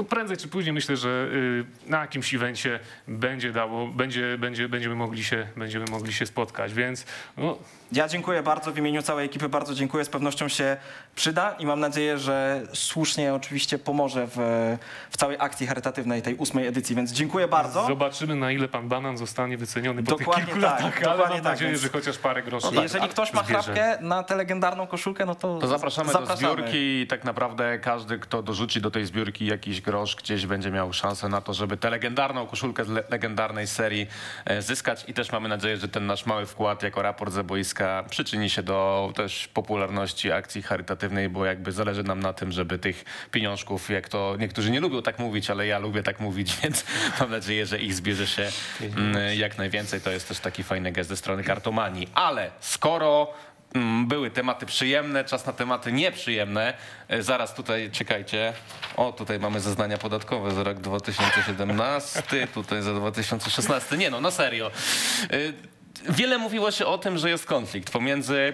[0.08, 5.24] prędzej czy później myślę, że y, na jakimś evencie będzie dało, będzie, będzie, będziemy, mogli
[5.24, 7.58] się, będziemy mogli się spotkać, więc no,
[7.92, 10.76] Ja dziękuję bardzo w imieniu całej ekipy, bardzo dziękuję, z pewnością się
[11.14, 14.36] przyda i mam nadzieję, że słusznie oczywiście pomoże w,
[15.10, 17.86] w całej akcji charytatywnej tej ósmej edycji, więc dziękuję bardzo.
[17.86, 21.34] zobaczymy na ile pan Banan zostanie wyceniony po Dokładnie tych kilku tak, latach, ale dokładnie
[21.34, 23.62] mam tak, nadzieję, więc- że chociaż parę groszy Jeżeli ktoś ma zbierze.
[23.62, 26.42] chrapkę na tę legendarną koszulkę, koszulkę, no to, To zapraszamy, zapraszamy.
[26.42, 30.70] do zbiórki i tak naprawdę każdy, kto dorzuci do tej zbiórki jakiś grosz, gdzieś będzie
[30.70, 34.06] miał szansę na to, żeby tę legendarną koszulkę z le- legendarnej serii
[34.44, 37.81] e, zyskać i też mamy nadzieję, że ten nasz mały wkład jako raport ze boiska
[38.10, 43.04] przyczyni się do też popularności akcji charytatywnej, bo jakby zależy nam na tym, żeby tych
[43.30, 46.84] pieniążków, jak to niektórzy nie lubią tak mówić, ale ja lubię tak mówić, więc
[47.20, 48.48] mam nadzieję, że ich zbierze się
[48.80, 50.00] mm, jak najwięcej.
[50.00, 52.08] To jest też taki fajny gest ze strony kartomanii.
[52.14, 53.34] Ale skoro
[53.74, 56.74] Mm, były tematy przyjemne, czas na tematy nieprzyjemne.
[57.08, 58.52] E, Zaraz tutaj, czekajcie.
[58.96, 63.96] O, tutaj mamy zeznania podatkowe za rok 2017, tutaj za 2016.
[63.96, 64.70] Nie no, na serio.
[66.08, 68.52] Wiele mówiło się o tym, że jest konflikt pomiędzy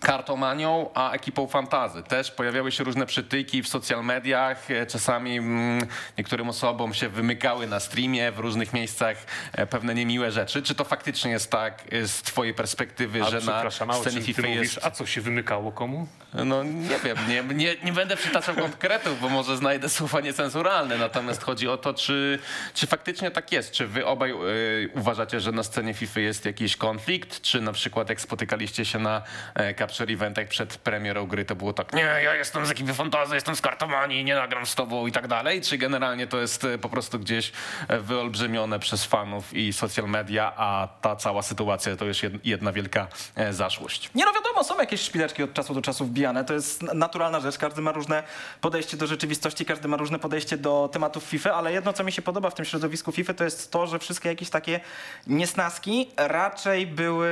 [0.00, 2.02] kartomanią, a ekipą fantazy.
[2.02, 4.70] Też pojawiały się różne przytyki w social mediach.
[4.70, 5.86] E, Czasami mm,
[6.18, 9.16] niektórym osobom się wymykały na streamie w różnych miejscach
[9.52, 10.62] e, pewne niemiłe rzeczy.
[10.62, 14.56] Czy to faktycznie jest tak e, z twojej perspektywy, A że na scenie FIFA mówisz?
[14.74, 14.86] jest...
[14.86, 16.06] A co się wymykało komu?
[16.34, 20.98] No nie wiem, nie, nie, nie będę przytaczał konkretów, bo może znajdę słowa niecenzuralne.
[20.98, 22.38] Natomiast chodzi o to, czy,
[22.74, 23.72] czy faktycznie tak jest.
[23.72, 27.40] Czy wy obaj y, uważacie, że na scenie FIFA jest jakiś konflikt?
[27.40, 29.22] Czy na przykład jak spotykaliście się na
[29.54, 33.34] e, Capture Eventach przed premierą gry, to było tak, nie, ja jestem z ekipy Fantazy,
[33.34, 35.60] jestem z kartomanii, nie nagram z tobą i tak dalej?
[35.62, 37.52] Czy generalnie to jest e, po prostu gdzieś
[37.88, 42.72] e, wyolbrzymione przez fanów i social media, a ta cała sytuacja to już jed- jedna
[42.72, 44.10] wielka e, zaszłość?
[44.14, 46.44] Nie no wiadomo, są jakieś szpileczki od czasu do czasu wbijane.
[46.44, 47.58] To jest na- naturalna rzecz.
[47.58, 48.22] Każdy ma różne
[48.60, 52.22] podejście do rzeczywistości, każdy ma różne podejście do tematów FIFA, ale jedno, co mi się
[52.22, 54.80] podoba w tym środowisku FIFA, to jest to, że wszystkie jakieś takie
[55.26, 57.28] niesnaski raczej były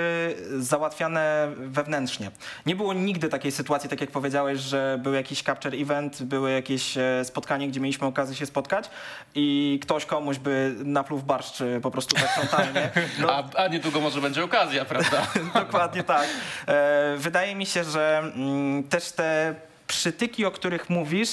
[0.59, 2.31] załatwiane wewnętrznie.
[2.67, 6.99] Nie było nigdy takiej sytuacji, tak jak powiedziałeś, że był jakiś capture event, były jakieś
[6.99, 8.91] e, spotkanie, gdzie mieliśmy okazję się spotkać
[9.35, 12.91] i ktoś komuś by napluł w barszcz e, po prostu tak frontalnie.
[13.21, 15.27] No, A, a niedługo może będzie okazja, prawda?
[15.55, 16.27] Dokładnie tak.
[16.69, 19.55] E, Wydaje mi się, że mm, też te
[19.87, 21.31] przytyki, o których mówisz,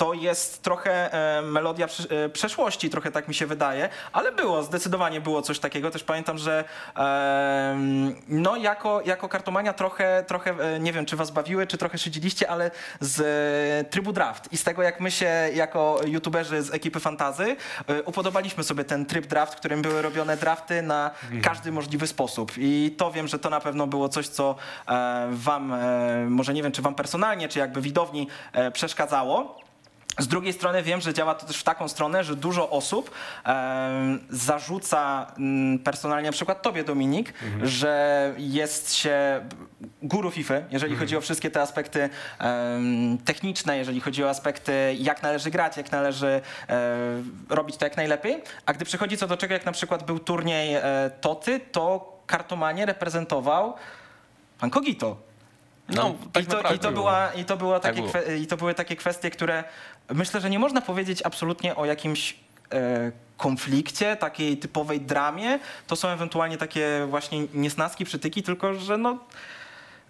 [0.00, 5.20] to jest trochę e, melodia e, przeszłości, trochę tak mi się wydaje, ale było, zdecydowanie
[5.20, 5.90] było coś takiego.
[5.90, 6.64] Też pamiętam, że
[8.28, 12.50] no jako, jako kartomania trochę, trochę, e, nie wiem, czy was bawiły, czy trochę szydziliście,
[12.50, 17.56] ale z trybu draft i z tego, jak my się jako youtuberzy z ekipy Fantazy
[18.04, 21.10] upodobaliśmy sobie ten tryb draft, w którym były robione drafty na
[21.42, 22.52] każdy możliwy sposób.
[22.56, 24.56] I to wiem, że to na pewno było coś, co
[25.30, 25.74] wam,
[26.28, 28.28] może nie wiem, czy wam personalnie, czy jakby widowni
[28.72, 29.69] przeszkadzało.
[30.20, 33.10] Z drugiej strony wiem, że działa to też w taką stronę, że dużo osób
[34.30, 39.46] zarzuca mm, personalnie na przykład tobie, Dominik, że jest się
[40.02, 42.10] guru FIFA, jeżeli chodzi o wszystkie te aspekty
[43.24, 48.42] techniczne, jeżeli chodzi o aspekty jak należy grać, jak należy e, robić to jak najlepiej.
[48.66, 50.82] A gdy przychodzi co do czego, jak na przykład był turniej e,
[51.20, 53.74] Toty, to kartomanie reprezentował
[54.58, 55.16] pan Kogito.
[55.88, 57.02] No, tak I, to, i, to było.
[57.02, 58.22] była, i, to była Tak takie było.
[58.22, 59.64] kwe, I to były takie kwestie, które
[60.14, 62.36] myślę, że nie można powiedzieć absolutnie o jakimś
[62.72, 65.58] e, konflikcie, takiej typowej dramie.
[65.86, 69.18] To są ewentualnie takie właśnie niesnaski, przytyki, tylko że no,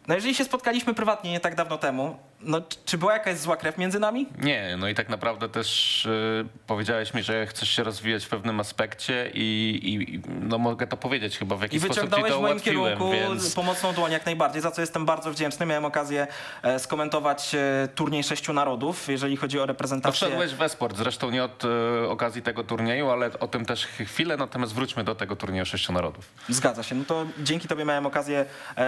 [0.09, 3.79] no jeżeli się spotkaliśmy prywatnie nie tak dawno temu, no czy była jakaś zła krew
[3.79, 4.27] między nami?
[4.39, 8.61] Nie, no i tak naprawdę też y, powiedziałeś mi, że chcesz się rozwijać w pewnym
[8.61, 12.39] aspekcie i, i i, no mogę to powiedzieć chyba w I jakiś sposób ci to
[12.39, 13.55] w moim kierunku więc...
[13.55, 15.67] pomocną dłoń jak najbardziej, za co jestem bardzo wdzięczny.
[15.67, 16.27] Miałem okazję
[16.63, 20.29] e, skomentować e, turniej sześciu narodów, jeżeli chodzi o reprezentację.
[20.29, 24.37] wszedłeś w esport, zresztą nie od y, okazji tego turnieju, ale o tym też chwilę,
[24.37, 26.25] natomiast wróćmy do tego turnieju sześciu narodów.
[26.49, 26.95] Zgadza się.
[26.95, 28.45] No to dzięki tobie miałem okazję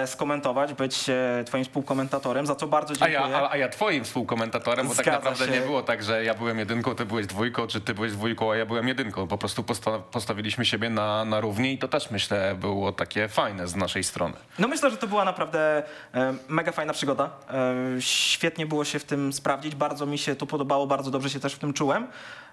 [0.07, 1.05] skomentować, być
[1.47, 3.31] twoim współkomentatorem, za co bardzo A dziękuję.
[3.31, 5.61] ja, a, a ja twoim współkomentatorem, bo tak Zgadza naprawdę się.
[5.61, 8.57] nie było tak, że ja byłem jedynką, ty byłeś dwójką, czy ty byłeś dwójką, a
[8.57, 9.29] ja byłem jedynką.
[9.29, 13.69] Po prostu posta- postawiliśmy siebie na, na równi i to też myślę było takie fajne
[13.69, 14.35] z naszej strony.
[14.59, 15.83] No myślę, że to była naprawdę
[16.15, 17.31] e, mega fajna przygoda.
[17.51, 21.41] E, świetnie było się w tym sprawdzić, bardzo mi się to podobało, bardzo dobrze się
[21.41, 22.07] też w tym czułem.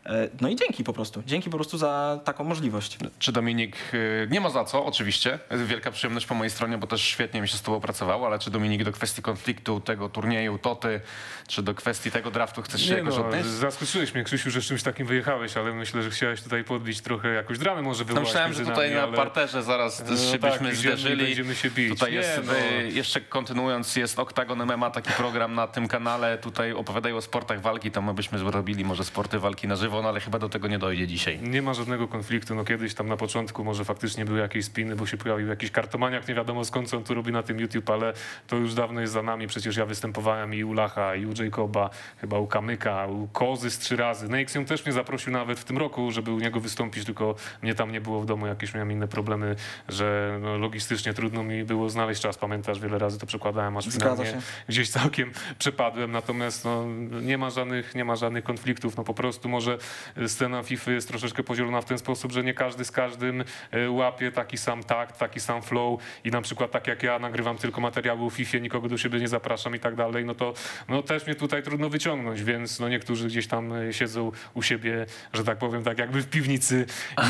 [0.05, 1.23] E, no i dzięki po prostu.
[1.25, 2.97] Dzięki po prostu za taką możliwość.
[3.19, 7.01] Czy Dominik, y, nie ma za co, oczywiście, wielka przyjemność po mojej stronie, bo też
[7.01, 11.01] świetnie mi się z tobą pracowało, ale czy Dominik do kwestii konfliktu tego turnieju, toty,
[11.47, 13.45] czy do kwestii tego draftu chcesz się Nie jakoś no, odnieść?
[13.47, 17.29] zaskoczyłeś mnie, Krzysiu, że z czymś takim wyjechałeś, ale myślę, że chciałeś tutaj podbić trochę
[17.33, 20.39] jakąś dramę może No wywołać myślałem, że tutaj nami, na ale- parterze zaraz No się
[20.39, 21.25] tak, byśmy zderzyli.
[21.25, 21.89] będziemy się bić.
[21.89, 22.53] Tutaj Nie, jest, no.
[22.57, 26.37] y, jeszcze kontynuując, jest Oktagon MMA, taki program na tym kanale.
[26.37, 29.88] Tutaj opowiadają o sportach walki, to my byśmy zrobili może sporty walki na żywo.
[29.89, 31.39] Żywą, no ale chyba do tego nie dojdzie dzisiaj.
[31.41, 32.55] Nie ma żadnego konfliktu.
[32.55, 36.27] No kiedyś tam na początku może faktycznie były jakieś spiny, bo się pojawił jakiś kartomaniak,
[36.27, 38.13] nie wiadomo skąd co on tu robi na tym YouTube, ale
[38.47, 39.47] to już dawno jest za nami.
[39.47, 43.79] Przecież ja występowałem i u Lacha, i u Jacoba, chyba u Kamyka, u Kozy z
[43.79, 44.29] trzy razy.
[44.29, 47.91] Nexium też mnie zaprosił nawet w tym roku, żeby u niego wystąpić, tylko mnie tam
[47.91, 49.55] nie było w domu, jakieś miałem inne problemy,
[49.87, 52.37] że no, logistycznie trudno mi było znaleźć czas.
[52.37, 54.41] Pamiętasz, wiele razy to przekładałem, aż finalnie się.
[54.69, 56.85] gdzieś całkiem przepadłem, natomiast no,
[57.21, 58.97] nie, ma żadnych, nie ma żadnych konfliktów.
[58.97, 59.77] No, po prostu może
[60.27, 64.31] scena FIFA jest troszeczkę podzielona w ten sposób, że nie każdy z każdym e, łapie
[64.31, 68.25] taki sam takt, taki sam flow i na przykład tak jak ja nagrywam tylko materiały
[68.25, 70.53] o FIFA, nikogo do siebie nie zapraszam i tak dalej, no to
[70.87, 75.05] no, też mnie tutaj trudno wyciągnąć, więc no, niektórzy gdzieś tam e, siedzą u siebie,
[75.33, 76.85] że tak powiem, tak jakby w piwnicy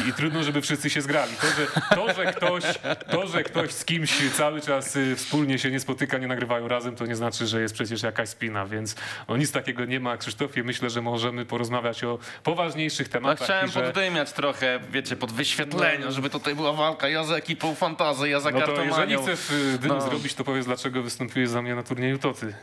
[0.06, 1.34] i, i trudno, żeby wszyscy się zgrali.
[1.40, 2.64] To że, to, że ktoś,
[3.12, 6.96] to, że ktoś z kimś cały czas y, wspólnie się nie spotyka, nie nagrywają razem,
[6.96, 8.96] to nie znaczy, że jest przecież jakaś spina, więc
[9.28, 10.18] no, nic takiego nie ma.
[10.18, 13.48] Krzysztofie, myślę, że możemy porozmawiać o poważniejszych No, tematach.
[13.48, 13.82] chciałem i że...
[13.82, 16.12] poddymiać trochę, wiecie, pod wyświetlenie, No.
[16.12, 19.78] żeby tutaj była walka ja za ekipą fantazy, ja za No to jeżeli chcesz y,
[19.80, 20.02] dym No.
[20.02, 22.54] zrobić, to powiedz, dlaczego występujesz za mnie na turnieju Toty.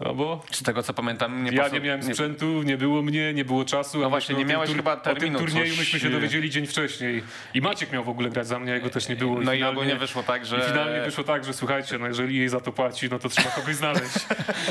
[0.00, 3.34] No bo Z tego co pamiętam, nie ja posu- nie miałem sprzętu, nie było mnie,
[3.34, 3.98] nie było czasu.
[4.00, 7.22] No właśnie, nie miałeś chyba O tym terminu, turnieju coś- myśmy się dowiedzieli dzień wcześniej.
[7.54, 9.34] I Maciek miał w ogóle grać za mnie, jego też nie było.
[9.34, 10.58] No i finalnie- ogólnie wyszło tak, że...
[10.58, 13.50] I finalnie wyszło tak, że słuchajcie, no jeżeli jej za to płaci, no to trzeba
[13.50, 14.14] kogoś znaleźć.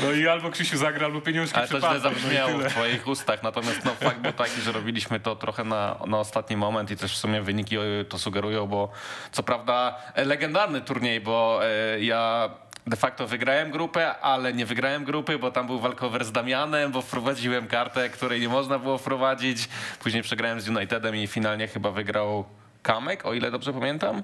[0.02, 2.68] No i albo Krzysiu zagra, albo pieniążki Ale to źle no i zabrzmiało tyle.
[2.70, 6.56] w twoich ustach, natomiast no, fakt był taki, że robiliśmy to trochę na, na ostatni
[6.56, 7.76] moment i też w sumie wyniki
[8.08, 8.90] to sugerują, bo
[9.32, 12.50] co prawda legendarny turniej, bo e, ja
[12.90, 17.02] de facto wygrałem grupę, ale nie wygrałem grupy, bo tam był walkover z Damianem, bo
[17.02, 19.68] wprowadziłem kartę, której nie można było wprowadzić.
[20.00, 22.44] Później przegrałem z Unitedem i finalnie chyba wygrał
[22.82, 24.22] Kamek, o ile dobrze pamiętam.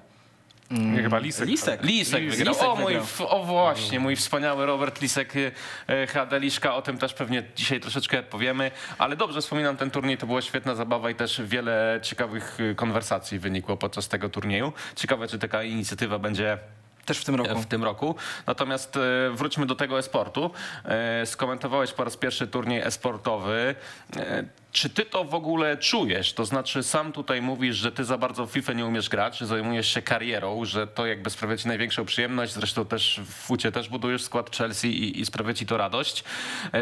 [0.70, 1.46] Nie, chyba Lisek.
[1.48, 1.82] Lisek.
[1.82, 2.72] Lisek Lisek wygrał.
[2.72, 3.28] o, mój, wygrał.
[3.28, 5.52] o właśnie, mój wspaniały Robert Lisek, y,
[5.90, 10.26] y, Hadeliszka, o tym też pewnie dzisiaj troszeczkę powiemy, ale dobrze wspominam ten turniej, to
[10.26, 14.72] była świetna zabawa i też wiele ciekawych y, konwersacji wynikło podczas tego turnieju.
[14.96, 16.58] Ciekawe, czy taka inicjatywa będzie
[17.06, 17.60] Też w tym roku.
[17.62, 18.14] w tym roku.
[18.46, 20.50] Natomiast e, wróćmy do tego e-sportu.
[20.84, 23.74] E, Skomentowałeś po raz pierwszy turniej e-sportowy.
[24.16, 26.32] E, Czy ty to w ogóle czujesz?
[26.32, 29.46] To znaczy sam tutaj mówisz, że ty za bardzo w FIFA nie umiesz grać, że
[29.46, 32.52] zajmujesz się karierą, że to jakby sprawia ci największą przyjemność.
[32.52, 36.24] Zresztą też w fucie też budujesz skład Chelsea i, i sprawia ci to radość.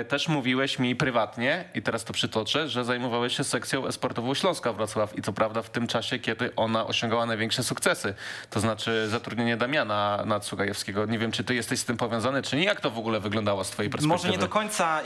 [0.08, 5.18] Też mówiłeś mi prywatnie, i teraz to przytoczę, że zajmowałeś się sekcją e-sportową Śląska Wrocław
[5.18, 8.14] i to prawda w tym czasie, kiedy ona osiągała największe sukcesy.
[8.50, 11.07] To znaczy zatrudnienie Damiana Nadsugajewskiego.
[11.07, 12.64] Nie wiem, czy ty jesteś z tym powiązany, czy nie?
[12.64, 14.14] Jak to w ogóle wyglądało z twojej perspektywy?
[14.24, 15.05] Może nie do końca e,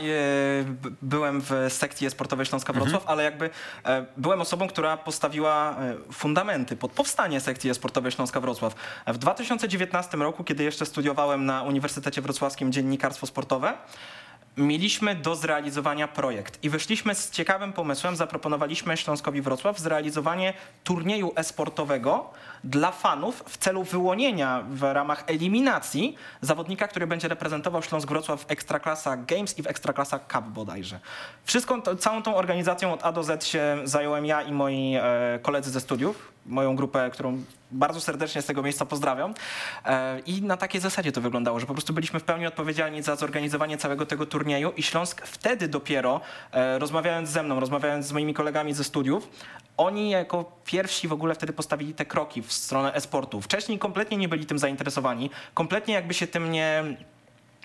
[1.02, 3.10] byłem w sekcji sportowej Śląska Wrocław, Mhm.
[3.12, 3.50] ale jakby
[3.84, 8.74] e, byłem osobą, która postawiła e, fundamenty pod powstanie sekcji sportowej Śląska Wrocław.
[9.06, 13.74] W 2019 roku, kiedy jeszcze studiowałem na Uniwersytecie Wrocławskim Dziennikarstwo Sportowe,
[14.56, 22.30] mieliśmy do zrealizowania projekt i wyszliśmy z ciekawym pomysłem, zaproponowaliśmy Śląskowi Wrocław zrealizowanie turnieju e-sportowego
[22.64, 28.50] dla fanów w celu wyłonienia w ramach eliminacji zawodnika, który będzie reprezentował Śląsk Wrocław w
[28.50, 31.00] Ekstraklasa Games i w Ekstraklasa Cup bodajże.
[31.44, 35.38] Wszystką, to, całą tą organizacją od A do Z się zająłem ja i moi e,
[35.42, 39.34] koledzy ze studiów, moją grupę, którą bardzo serdecznie z tego miejsca pozdrawiam.
[39.84, 43.16] E, I na takiej zasadzie to wyglądało, że po prostu byliśmy w pełni odpowiedzialni za
[43.16, 46.20] zorganizowanie całego tego turnieju i Śląsk wtedy dopiero,
[46.52, 49.28] e, rozmawiając ze mną, rozmawiając z moimi kolegami ze studiów,
[49.78, 53.40] oni jako pierwsi w ogóle wtedy postawili te kroki w stronę e-sportu.
[53.40, 56.84] Wcześniej kompletnie nie byli tym zainteresowani, kompletnie jakby się tym nie,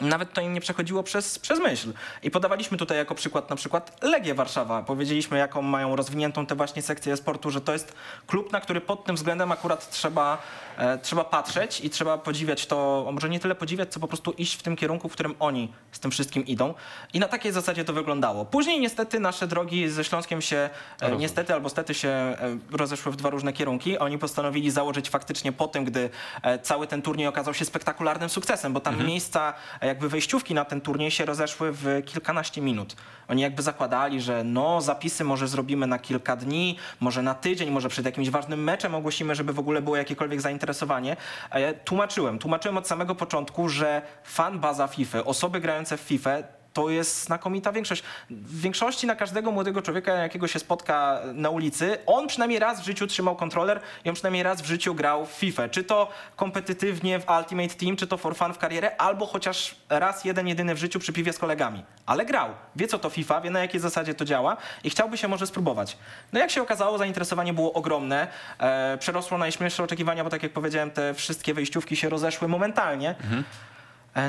[0.02, 1.94] nawet to im nie przechodziło przez, przez myśl.
[2.24, 4.84] I podawaliśmy tutaj jako przykład na przykład Legię Warszawa.
[4.84, 7.94] Powiedzieliśmy, jaką mają rozwiniętą tę właśnie sekcję sportu, że to jest
[8.28, 10.38] klub, na który pod tym względem akurat trzeba,
[10.78, 14.56] e, trzeba patrzeć i trzeba podziwiać to, może nie tyle podziwiać, co po prostu iść
[14.56, 16.74] w tym kierunku, w którym oni z tym wszystkim idą.
[17.14, 18.46] I na takiej zasadzie to wyglądało.
[18.46, 20.70] Później niestety nasze drogi ze Śląskiem się
[21.02, 22.38] e, niestety albo stety się e,
[22.72, 23.98] rozeszły w dwa różne kierunki.
[23.98, 26.10] Oni postanowili założyć faktycznie po tym, gdy
[26.42, 30.66] e, cały ten turniej okazał się spektakularnym sukcesem, bo tam miejsca e, jakby wejściówki na
[30.66, 32.96] ten turniej się rozeszły w kilkanaście minut.
[33.28, 37.90] Oni jakby zakładali, że no zapisy może zrobimy na kilka dni, może na tydzień, może
[37.90, 41.18] przed jakimś ważnym meczem ogłosimy, żeby w ogóle było jakiekolwiek zainteresowanie.
[41.50, 46.38] A ja tłumaczyłem, tłumaczyłem od samego początku, że fan baza FIFA, osoby grające w FIFA
[46.74, 48.04] to jest znakomita większość.
[48.30, 52.86] W większości na każdego młodego człowieka, jakiego się spotka na ulicy, on przynajmniej raz w
[52.86, 55.70] życiu trzymał kontroler i on przynajmniej raz w życiu grał w FIFA.
[55.70, 60.26] Czy to kompetytywnie w Ultimate Team, czy to for fun w karierę, albo chociaż raz
[60.26, 61.84] jeden, jedyny w życiu przy piwie z kolegami.
[62.06, 62.50] Ale grał.
[62.76, 65.98] Wie co to FIFA, wie na jakiej zasadzie to działa i chciałby się może spróbować.
[66.34, 68.28] No jak się okazało, zainteresowanie było ogromne.
[68.60, 73.10] E, przerosło najśmielsze oczekiwania, bo tak jak powiedziałem, te wszystkie wejściówki się rozeszły momentalnie.
[73.10, 73.73] E,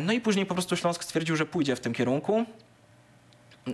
[0.02, 2.46] No i później po prostu Śląsk stwierdził, że pójdzie w tym kierunku.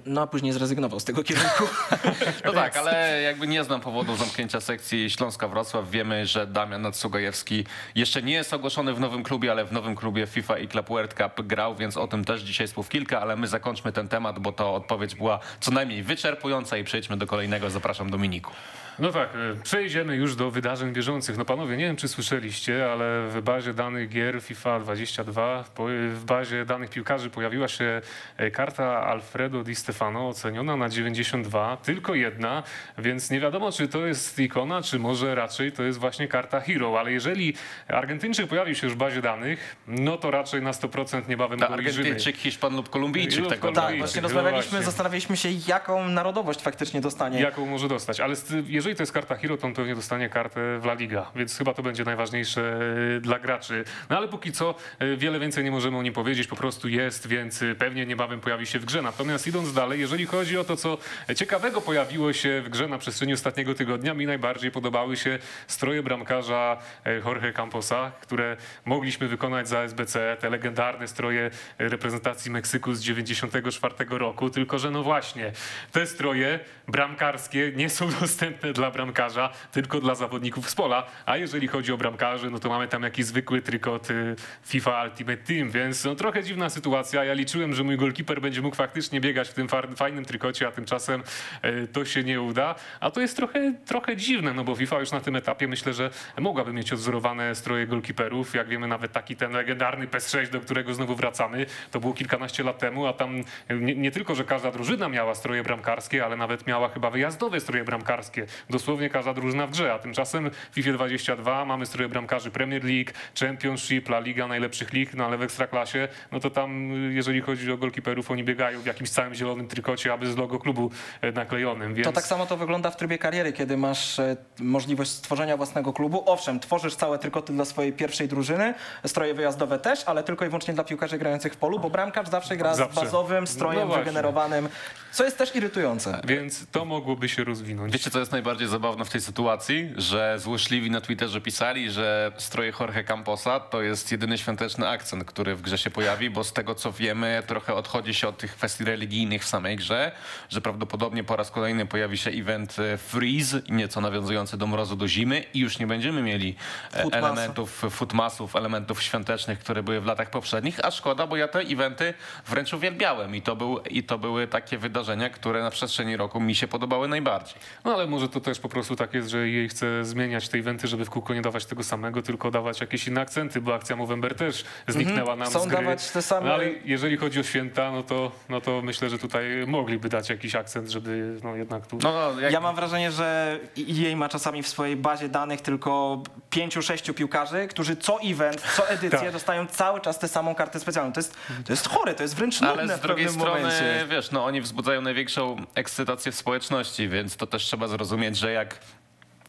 [0.06, 1.64] No a później zrezygnował z tego kierunku.
[2.44, 5.90] No tak, ale jakby nie znam powodu zamknięcia sekcji Śląska-Wrocław.
[5.90, 10.26] Wiemy, że Damian Nadsugajewski jeszcze nie jest ogłoszony w nowym klubie, ale w nowym klubie
[10.26, 13.46] FIFA i Club World Cup grał, więc o tym też dzisiaj słów kilka, ale my
[13.46, 17.70] zakończmy ten temat, bo to odpowiedź była co najmniej wyczerpująca i przejdźmy do kolejnego.
[17.70, 18.52] Zapraszam Dominiku.
[19.00, 21.36] No tak, e, przejdziemy już do wydarzeń bieżących.
[21.36, 26.24] No panowie, nie wiem czy słyszeliście, ale w bazie danych gier FIFA 22, po- w
[26.24, 28.00] bazie danych piłkarzy pojawiła się
[28.36, 32.62] e, karta Alfredo Di Stefano oceniona na 92, tylko jedna,
[32.98, 37.00] więc nie wiadomo czy to jest ikona, czy może raczej to jest właśnie karta Hero,
[37.00, 37.54] ale jeżeli
[37.88, 41.74] Argentyńczyk pojawił się już w bazie danych, no to raczej na 100% niebawem Ta go.
[41.74, 43.90] Argentyńczyk, Hiszpan lub Kolumbijczyk Lub tego Kolumbijczyk.
[43.90, 44.84] tak, właśnie no rozmawialiśmy, właśnie.
[44.86, 47.40] zastanawialiśmy się, jaką narodowość faktycznie dostanie.
[47.40, 50.78] Jaką może dostać, ale st- jeżeli to jest karta Hero, to on pewnie dostanie kartę
[50.78, 52.80] w La Liga, więc chyba to będzie najważniejsze
[53.16, 53.84] e, dla graczy.
[54.10, 57.26] No ale póki co e, wiele więcej nie możemy o nim powiedzieć, po prostu jest,
[57.26, 59.02] więc e, pewnie niebawem pojawi się w grze.
[59.02, 60.98] Natomiast idąc dalej, jeżeli chodzi o to, co
[61.36, 66.78] ciekawego pojawiło się w grze na przestrzeni ostatniego tygodnia, mi najbardziej podobały się stroje bramkarza
[67.24, 74.50] Jorge Camposa, które mogliśmy wykonać za SBC, te legendarne stroje reprezentacji Meksyku z 94 roku,
[74.50, 75.52] tylko że no właśnie,
[75.92, 81.68] te stroje bramkarskie nie są dostępne dla bramkarza, tylko dla zawodników z pola, a jeżeli
[81.68, 86.04] chodzi o bramkarzy, no to mamy tam jakiś zwykły trykot y, FIFA Ultimate Team, więc
[86.04, 87.24] no trochę dziwna sytuacja.
[87.24, 91.22] Ja liczyłem, że mój golkiper będzie mógł faktycznie biegać w tym fajnym trykocie, a tymczasem
[91.64, 95.12] y, to się nie uda, a to jest trochę, trochę dziwne, no bo FIFA już
[95.12, 99.52] na tym etapie myślę, że mogłaby mieć odzorowane stroje golkiperów, jak wiemy nawet taki ten
[99.52, 104.10] legendarny PES-6, do którego znowu wracamy, to było kilkanaście lat temu, a tam nie, nie
[104.10, 108.46] tylko, że każda drużyna miała stroje bramkarskie, ale nawet miała chyba wyjazdowe stroje bramkarskie.
[108.70, 113.10] Dosłownie każda drużyna w grze, a tymczasem w FIFA 22 mamy stroje bramkarzy Premier League,
[113.40, 117.72] Championship, La Liga najlepszych lig, no ale w Ekstraklasie, no to tam y, jeżeli chodzi
[117.72, 121.94] o golkiperów, oni biegają w jakimś całym zielonym trykocie, aby z logo klubu e, naklejonym,
[121.94, 122.06] więc...
[122.06, 126.22] To tak samo to wygląda w trybie kariery, kiedy masz e, możliwość stworzenia własnego klubu.
[126.26, 128.74] Owszem, tworzysz całe trykoty dla swojej pierwszej drużyny,
[129.06, 132.56] stroje wyjazdowe też, ale tylko i wyłącznie dla piłkarzy grających w polu, bo bramkarz zawsze
[132.56, 133.00] gra Zawsze.
[133.00, 134.68] z bazowym strojem No wygenerowanym,
[135.12, 136.20] co jest też irytujące.
[136.24, 137.92] Więc to mogłoby się rozwinąć.
[137.92, 139.92] Wiecie, co jest najbardziej zabawne w tej sytuacji?
[139.96, 145.54] Że złośliwi na Twitterze pisali, że stroje Jorge Camposa to jest jedyny świąteczny akcent, który
[145.56, 148.84] w grze się pojawi, bo z tego co wiemy, trochę odchodzi się od tych kwestii
[148.84, 150.12] religijnych w samej grze,
[150.48, 155.08] że prawdopodobnie po raz kolejny pojawi się event e, Freeze, nieco nawiązujący do mrozu do
[155.08, 156.56] zimy i już nie będziemy mieli
[156.92, 157.26] e, Footmasu.
[157.26, 162.14] elementów, footmasów, elementów świątecznych, które były w latach poprzednich, a szkoda, bo ja te eventy
[162.46, 166.54] wręcz uwielbiałem i to, był, i to były takie wydarzenia, które na przestrzeni roku mi
[166.54, 167.54] się podobały najbardziej.
[167.84, 170.88] No ale może to też po prostu tak jest, że jej chce zmieniać te eventy,
[170.88, 174.34] żeby w kółko nie dawać tego samego, tylko dawać jakieś inne akcenty, bo akcja Movember
[174.34, 175.76] też zniknęła nam Chcą z gry.
[175.76, 179.18] dawać te same- No, ale jeżeli chodzi o święta, no to, no to myślę, że
[179.18, 181.98] tutaj mogliby dać jakiś akcent, żeby no jednak tu...
[182.02, 186.22] No, no, jak, Ja mam wrażenie, że jej ma czasami w swojej bazie danych tylko
[186.50, 189.32] pięciu, sześciu piłkarzy, którzy co event, co edycję Tak.
[189.32, 191.12] dostają cały czas tę samą kartę specjalną.
[191.12, 194.06] To jest, to jest chore, to jest wręcz nudne Ale z drugiej strony, momencie.
[194.10, 198.78] wiesz, no oni wzbudzają największą ekscytację w społeczności, więc to też trzeba zrozumieć, że jak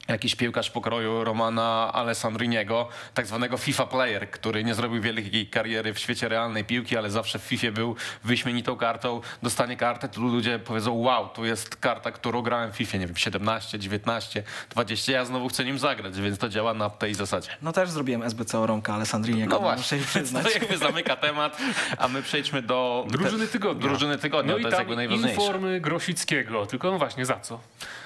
[0.07, 5.99] jakiś piłkarz pokroju Romana Alessandriniego, tak zwanego FIFA player, który nie zrobił wielkiej kariery w
[5.99, 10.93] świecie realnej piłki, ale zawsze w FIFA był wyśmienitą kartą, dostanie kartę, to ludzie powiedzą,
[10.93, 15.47] wow, tu jest karta, którą grałem w FIFA, nie wiem, 17, 19, 20, ja znowu
[15.49, 17.49] chcę nim zagrać, więc to działa na tej zasadzie.
[17.61, 20.43] No też zrobiłem SBC o Romka Alessandriniego, No właśnie, muszę przyznać.
[20.43, 21.57] to jakby zamyka temat,
[21.97, 23.05] a my przejdźmy do...
[23.09, 23.87] Drużyny tygodnia.
[23.87, 25.41] Drużyny tygodnia, no to i jest tam jakby najważniejsze.
[25.41, 27.59] informy Grosickiego, tylko no właśnie za co?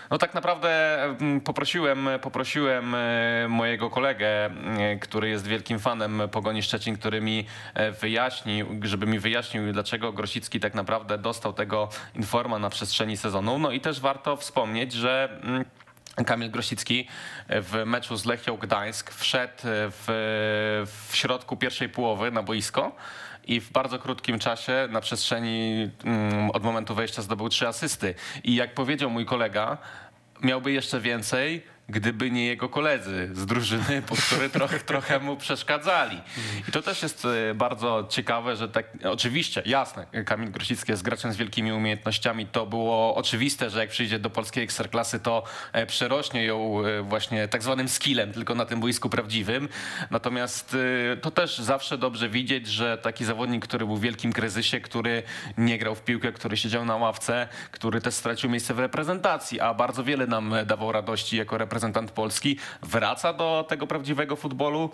[0.09, 4.51] No tak naprawdę mm, poprosiłem, poprosiłem e, mojego kolegę, e,
[4.99, 10.59] który jest wielkim fanem Pogoni Szczecin, który mi e, wyjaśnił, żeby mi wyjaśnił, dlaczego Grosicki
[10.59, 13.59] tak naprawdę dostał tego informa na przestrzeni sezonu.
[13.59, 15.65] No i też warto wspomnieć, że mm,
[16.25, 17.07] Kamil Grosicki
[17.49, 20.05] w meczu z Lechią Gdańsk wszedł w,
[21.09, 22.91] w środku pierwszej połowy na boisko
[23.47, 28.15] i w bardzo krótkim czasie na przestrzeni mm, od momentu wejścia zdobył trzy asysty.
[28.43, 29.77] I jak powiedział mój kolega,
[30.41, 36.21] miałby jeszcze więcej, gdyby nie jego koledzy z drużyny, po które trochę, trochę mu przeszkadzali.
[36.69, 41.33] I to też jest e, bardzo ciekawe, że tak, oczywiście, jasne, Kamil Grosicki jest graczem
[41.33, 42.45] z wielkimi umiejętnościami.
[42.45, 45.43] To było oczywiste, że jak przyjdzie do polskiej ekstraklasy, to
[45.73, 49.69] e, przerośnie ją e, właśnie tak zwanym skillem, tylko na tym boisku prawdziwym.
[50.11, 50.77] Natomiast
[51.21, 55.23] to też zawsze dobrze widzieć, że taki zawodnik, który był w wielkim kryzysie, który
[55.57, 59.73] nie grał w piłkę, który siedział na ławce, który też stracił miejsce w reprezentacji, a
[59.73, 64.89] bardzo wiele nam dawał radości jako reprezentant Polski, wraca do tego prawdziwego futbolu.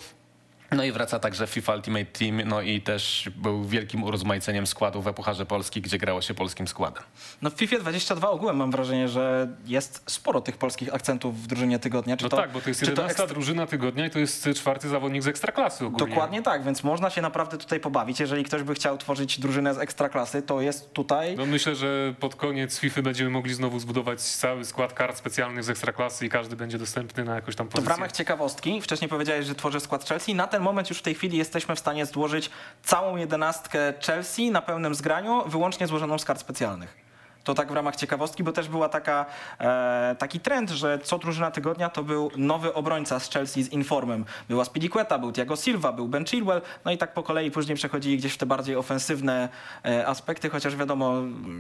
[0.76, 5.14] No i wraca także FIFA Ultimate Team, no i też był wielkim urozmaiceniem składu w
[5.14, 7.04] Pucharze Polski, gdzie grało się polskim składem.
[7.42, 11.80] No w FIFA 22 ogółem mam wrażenie, że jest sporo tych polskich akcentów w drużynie
[11.80, 12.18] tygodnia.
[12.18, 14.50] Czy No to, tak, bo to jest czy 11 ekstra- drużyna tygodnia i to jest
[14.56, 16.08] czwarty zawodnik z ekstraklasy ogólnie.
[16.14, 18.20] Dokładnie tak, więc można się naprawdę tutaj pobawić.
[18.20, 22.36] Jeżeli ktoś by chciał tworzyć drużynę z ekstraklasy, to jest tutaj No myślę, że pod
[22.36, 26.78] koniec FIFA będziemy mogli znowu zbudować cały skład kart specjalnych z ekstraklasy i każdy będzie
[26.78, 27.86] dostępny na jakąś tam To pozycję.
[27.94, 30.36] w ramach ciekawostki, wcześniej powiedziałeś, że tworzę skład Chelsea.
[30.36, 32.50] Na ten moment już w tej chwili jesteśmy w stanie złożyć
[32.84, 37.01] całą jedenastkę Chelsea na pełnym zgraniu, wyłącznie złożoną z kart specjalnych.
[37.44, 39.26] To tak w ramach ciekawostki, bo też była taka,
[39.60, 44.26] e, taki trend, że co drużyna tygodnia to był nowy obrońca z Chelsea z Informem.
[44.50, 48.18] Była Spiliqueta, był Thiago Silva, był Ben Chilwell, no i tak po kolei później przechodzili
[48.18, 49.50] gdzieś w te bardziej ofensywne
[49.86, 51.14] e, aspekty, chociaż wiadomo,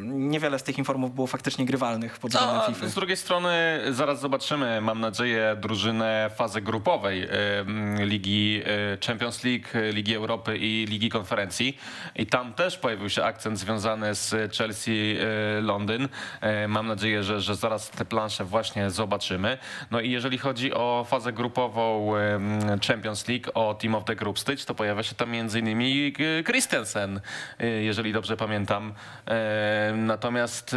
[0.04, 2.88] niewiele z tych informów było faktycznie grywalnych pod względem No, FIFA.
[2.88, 9.68] z drugiej strony zaraz zobaczymy, mam nadzieję, drużynę fazy grupowej em, Ligi e, Champions League,
[9.74, 11.78] e, Ligi Europy i Ligi Konferencji.
[12.16, 14.92] I tam też pojawił się akcent związany z Chelsea
[15.58, 16.10] e, Londyn.
[16.42, 19.58] E, Mam nadzieję, że, że zaraz te plansze właśnie zobaczymy.
[19.92, 22.12] No i jeżeli chodzi o fazę grupową
[22.88, 27.22] Champions League, o Team of the Group Stage, to pojawia się tam innymi e, Christensen,
[27.60, 28.94] e, jeżeli dobrze pamiętam.
[29.96, 30.76] Natomiast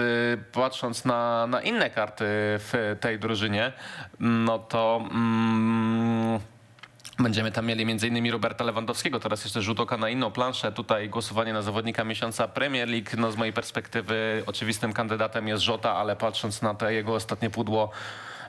[0.53, 3.72] patrząc na, na inne karty w tej drużynie,
[4.20, 6.40] no to mm,
[7.18, 8.32] Będziemy tam mieli m.in.
[8.32, 10.72] Roberta Lewandowskiego, teraz jeszcze rzut oka na inną planszę.
[10.72, 13.08] Tutaj głosowanie na zawodnika miesiąca Premier League.
[13.18, 17.90] No z mojej perspektywy oczywistym kandydatem jest Żota, ale patrząc na te jego ostatnie pudło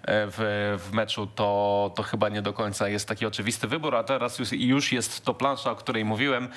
[0.07, 4.39] w, w meczu, to, to chyba nie do końca jest taki oczywisty wybór, a teraz
[4.39, 6.47] już, już jest to plansza, o której mówiłem.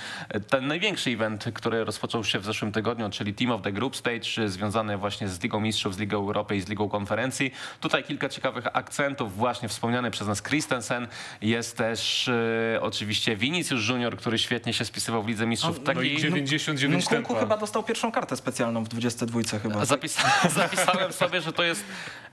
[0.50, 4.48] Ten największy event, który rozpoczął się w zeszłym tygodniu, czyli Team of the Group Stage,
[4.48, 7.52] związany właśnie z Ligą Mistrzów, z Ligą Europy i z Ligą Konferencji.
[7.80, 11.08] Tutaj kilka ciekawych akcentów, właśnie wspomniany przez nas Christensen.
[11.42, 15.80] Jest też e, oczywiście Vinicius Junior, który świetnie się spisywał w Lidze Mistrzów.
[15.86, 17.40] No No i 99 Nkunku tempa.
[17.40, 19.80] chyba dostał pierwszą kartę specjalną w 22 chyba.
[19.84, 21.84] Zapisa- zapisałem sobie, że to jest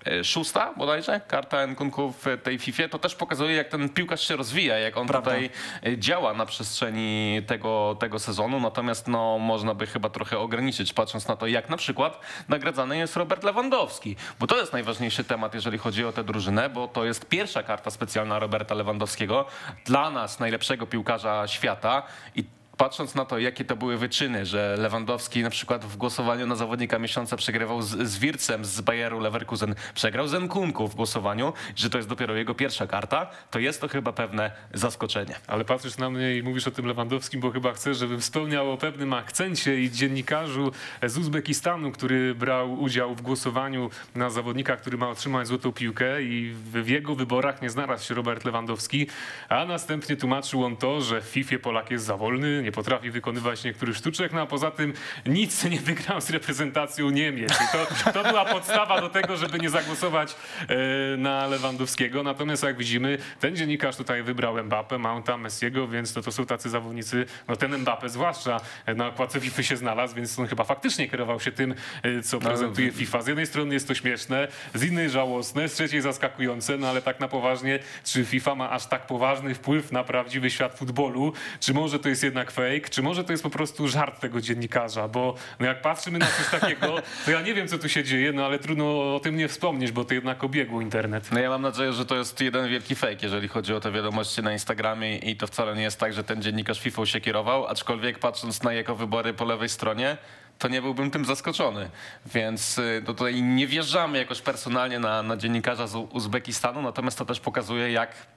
[0.07, 2.87] e, szósta bodajże karta Nkunku w tej FIFA.
[2.89, 5.31] To też pokazuje, jak ten piłkarz się rozwija, jak on Prawda.
[5.31, 5.49] tutaj
[5.85, 8.59] e, działa na przestrzeni tego, tego sezonu.
[8.59, 13.15] Natomiast no, można by chyba trochę ograniczyć, patrząc na to, jak na przykład nagradzany jest
[13.15, 14.15] Robert Lewandowski.
[14.39, 17.91] Bo to jest najważniejszy temat, jeżeli chodzi o tę drużynę, bo to jest pierwsza karta
[17.91, 19.45] specjalna Roberta Lewandowskiego.
[19.85, 22.03] Dla nas najlepszego piłkarza świata.
[22.35, 22.43] I
[22.77, 26.99] Patrząc na to, jakie to były wyczyny, że Lewandowski na przykład w głosowaniu na zawodnika
[26.99, 31.97] miesiąca przegrywał z, z Wircem z Bayeru Leverkusen, przegrał z Nkunku w głosowaniu, że to
[31.97, 35.35] jest dopiero jego pierwsza karta, to jest to chyba pewne zaskoczenie.
[35.47, 38.77] Ale patrzysz na mnie i mówisz o tym Lewandowskim, bo chyba chcesz, żebym wspomniał o
[38.77, 40.71] pewnym akcencie i dziennikarzu
[41.03, 46.53] z Uzbekistanu, który brał udział w głosowaniu na zawodnika, który ma otrzymać złotą piłkę i
[46.53, 49.07] w jego wyborach nie znalazł się Robert Lewandowski,
[49.49, 53.63] a następnie tłumaczył on to, że w FIFA Polak jest za wolny, nie potrafi wykonywać
[53.63, 54.93] niektórych sztuczek, no a poza tym
[55.25, 57.51] nic nie wygrał z reprezentacją Niemiec.
[57.51, 60.35] I to, to była podstawa do tego, żeby nie zagłosować
[60.67, 62.23] e, na Lewandowskiego.
[62.23, 66.69] Natomiast jak widzimy, ten dziennikarz tutaj wybrał Mbappé, Mounta, Messiego, więc no to są tacy
[66.69, 68.59] zawodnicy, no ten Mbappé zwłaszcza
[68.95, 72.91] na okładce FIFA się znalazł, więc on chyba faktycznie kierował się tym, e, co prezentuje
[72.91, 73.21] FIFA.
[73.21, 77.19] Z jednej strony jest to śmieszne, z innej żałosne, z trzeciej zaskakujące, no ale tak
[77.19, 81.99] na poważnie, czy FIFA ma aż tak poważny wpływ na prawdziwy świat futbolu, czy może
[81.99, 85.65] to jest jednak fake, czy może to jest po prostu żart tego dziennikarza, bo no
[85.65, 86.95] jak patrzymy na coś takiego,
[87.25, 89.91] to ja nie wiem, co tu się dzieje, no ale trudno o tym nie wspomnieć,
[89.91, 91.31] bo to jednak obiegło internet.
[91.31, 94.41] No ja mam nadzieję, że to jest jeden wielki fake, jeżeli chodzi o te wiadomości
[94.43, 98.19] na Instagramie i to wcale nie jest tak, że ten dziennikarz FIFA się kierował, aczkolwiek
[98.19, 100.17] patrząc na jego wybory po lewej stronie,
[100.59, 101.89] to nie byłbym tym zaskoczony.
[102.25, 107.25] Więc y, to tutaj nie wjeżdżamy jakoś personalnie na, na dziennikarza z Uzbekistanu, natomiast to
[107.25, 108.34] też pokazuje, jak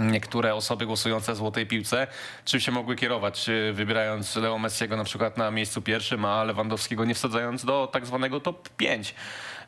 [0.00, 2.06] niektóre osoby głosujące w złotej piłce
[2.44, 7.14] czym się mogły kierować, wybierając Leo Messiego na przykład na miejscu pierwszym, a Lewandowskiego nie
[7.14, 9.14] wsadzając do tak zwanego top 5.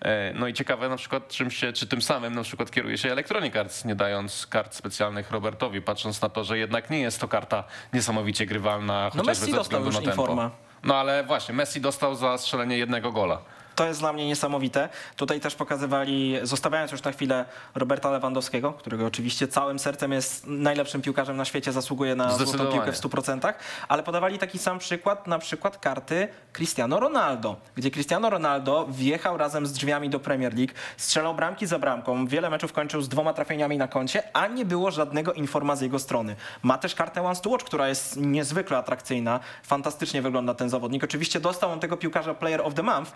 [0.01, 3.13] E, No i ciekawe na przykład, czym się, czy tym samym na przykład kieruje się
[3.13, 7.29] Electronic Arts, nie dając kart specjalnych Robertowi, patrząc na to, że jednak nie jest to
[7.29, 10.23] karta niesamowicie grywalna, chociażby Messi ze dostał względu już na tempo.
[10.23, 10.51] informa.
[10.85, 13.39] No ale właśnie, Messi dostał za strzelenie jednego gola.
[13.75, 14.89] To jest dla mnie niesamowite.
[15.17, 17.45] Tutaj też pokazywali, zostawiając już na chwilę
[17.75, 22.93] Roberta Lewandowskiego, którego oczywiście całym sercem jest najlepszym piłkarzem na świecie, zasługuje na złotą piłkę
[22.93, 23.53] w 100%,
[23.89, 29.67] ale podawali taki sam przykład, na przykład karty Cristiano Ronaldo, gdzie Cristiano Ronaldo wjechał razem
[29.67, 33.79] z drzwiami do Premier League, strzelał bramki za bramką, wiele meczów kończył z dwoma trafieniami
[33.79, 36.37] na koncie, a nie było żadnego informa z jego strony.
[36.63, 41.05] Ma też kartę Once to Watch, która jest niezwykle atrakcyjna, fantastycznie wygląda ten zawodnik.
[41.05, 43.13] Oczywiście dostał on tego piłkarza Player of the Month,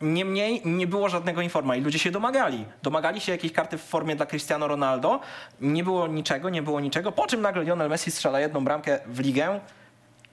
[0.00, 2.64] Niemniej nie było żadnego informa i ludzie się domagali.
[2.82, 5.20] Domagali się jakiejś karty w formie dla Cristiano Ronaldo.
[5.60, 7.12] Nie było niczego, nie było niczego.
[7.12, 9.60] Po czym nagle Lionel Messi strzela jedną bramkę w ligę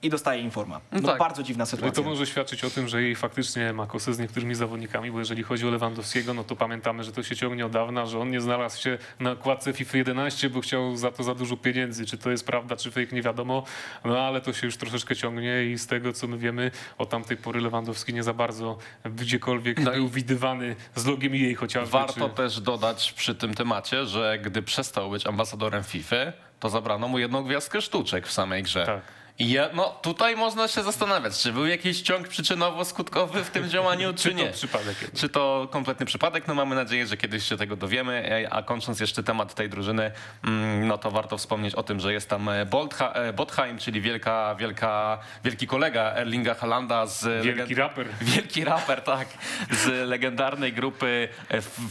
[0.04, 0.80] i dostaje informa.
[0.92, 1.18] No, No tak.
[1.18, 2.02] Bardzo dziwna No i sytuacja.
[2.02, 5.42] to może świadczyć o tym, że jej faktycznie ma kosę z niektórymi zawodnikami, bo jeżeli
[5.42, 8.40] chodzi o Lewandowskiego, no to pamiętamy, że to się ciągnie od dawna, że on nie
[8.40, 12.06] znalazł się na kładce FIFA 11, bo chciał za to za dużo pieniędzy.
[12.06, 13.64] Czy to jest prawda, czy fake, nie wiadomo,
[14.04, 17.36] no ale to się już troszeczkę ciągnie i z tego, co my wiemy, od tamtej
[17.36, 21.90] pory Lewandowski nie za bardzo gdziekolwiek No był widywany z logiem jej chociażby.
[21.92, 22.34] Warto czy...
[22.34, 26.16] też dodać przy tym temacie, że gdy przestał być ambasadorem FIFA,
[26.60, 28.86] to zabrano mu jedną gwiazdkę sztuczek w samej grze.
[28.86, 29.23] Tak.
[29.38, 34.22] Ja, no tutaj można się zastanawiać, czy był jakiś ciąg przyczynowo-skutkowy w tym działaniu, czy,
[34.28, 34.50] Czy nie.
[34.50, 34.96] przypadek?
[35.14, 36.48] Czy to kompletny przypadek?
[36.48, 38.42] No mamy nadzieję, że kiedyś się tego dowiemy.
[38.44, 40.10] E, A kończąc jeszcze temat tej drużyny,
[40.44, 44.00] mm, no to warto wspomnieć o tym, że jest tam e, Boltha, e, Botheim, czyli
[44.00, 48.06] wielka, wielka, wielki kolega Erlinga Halanda z Wielki raper.
[48.34, 49.28] Wielki raper, tak,
[49.70, 51.28] z legendarnej grupy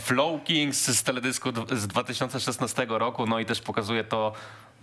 [0.04, 3.26] Flow Kings z teledysku z 2016 roku.
[3.28, 4.34] No i też pokazuje to.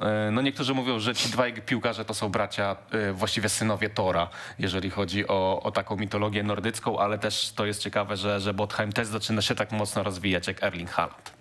[0.01, 4.29] E, No niektórzy mówią, że ci dwaj piłkarze to są bracia, e, właściwie synowie Tora,
[4.59, 8.93] jeżeli chodzi o, o taką mitologię nordycką, ale też to jest ciekawe, że, że Botheim
[8.93, 11.40] też zaczyna się tak mocno rozwijać jak Erling Haaland.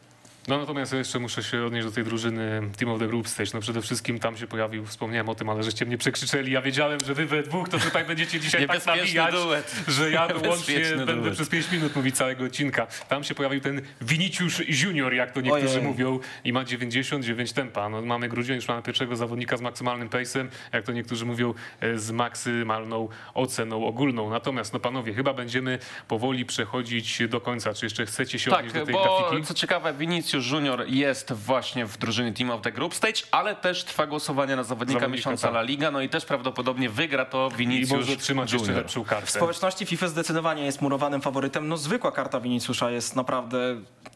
[0.50, 3.50] No natomiast ja jeszcze muszę się odnieść do tej drużyny Team of the Group Stage.
[3.54, 6.52] No przede wszystkim tam się pojawił, wspomniałem o tym, ale żeście mnie przekrzyczeli.
[6.52, 9.76] Ja wiedziałem, że wy we dwóch to tutaj będziecie dzisiaj tak nabijać, duet.
[9.88, 11.34] że ja łącznie Niebezpieczny będę duet.
[11.34, 12.88] przez 5 minut mówić całego odcinka.
[13.10, 15.88] Tam się pojawił ten Vinicius Junior, jak to niektórzy Ojej.
[15.88, 17.90] mówią i ma 99 tempa.
[17.90, 21.98] No, mamy grudzień, już mamy pierwszego zawodnika z maksymalnym pace'em, jak to niektórzy mówią, e,
[22.00, 24.30] z maksymalną oceną ogólną.
[24.30, 27.74] Natomiast, no panowie, chyba będziemy powoli przechodzić do końca.
[27.74, 29.48] Czy jeszcze chcecie się odnieść do Tak, tej bo grafiki?
[29.48, 33.84] co ciekawe, Vinicius Junior jest właśnie w drużynie Team of the Group Stage, ale też
[33.84, 35.52] trwa głosowanie na zawodnika, Zawodnika, miesiąca tak.
[35.56, 38.84] La Liga, no i też prawdopodobnie wygra to I Vinicius może trzymać jeszcze Junior.
[38.84, 39.32] lepszą W kartę.
[39.32, 41.68] społeczności FIFA zdecydowanie jest murowanym faworytem.
[41.68, 43.58] No zwykła karta Viniciusza jest naprawdę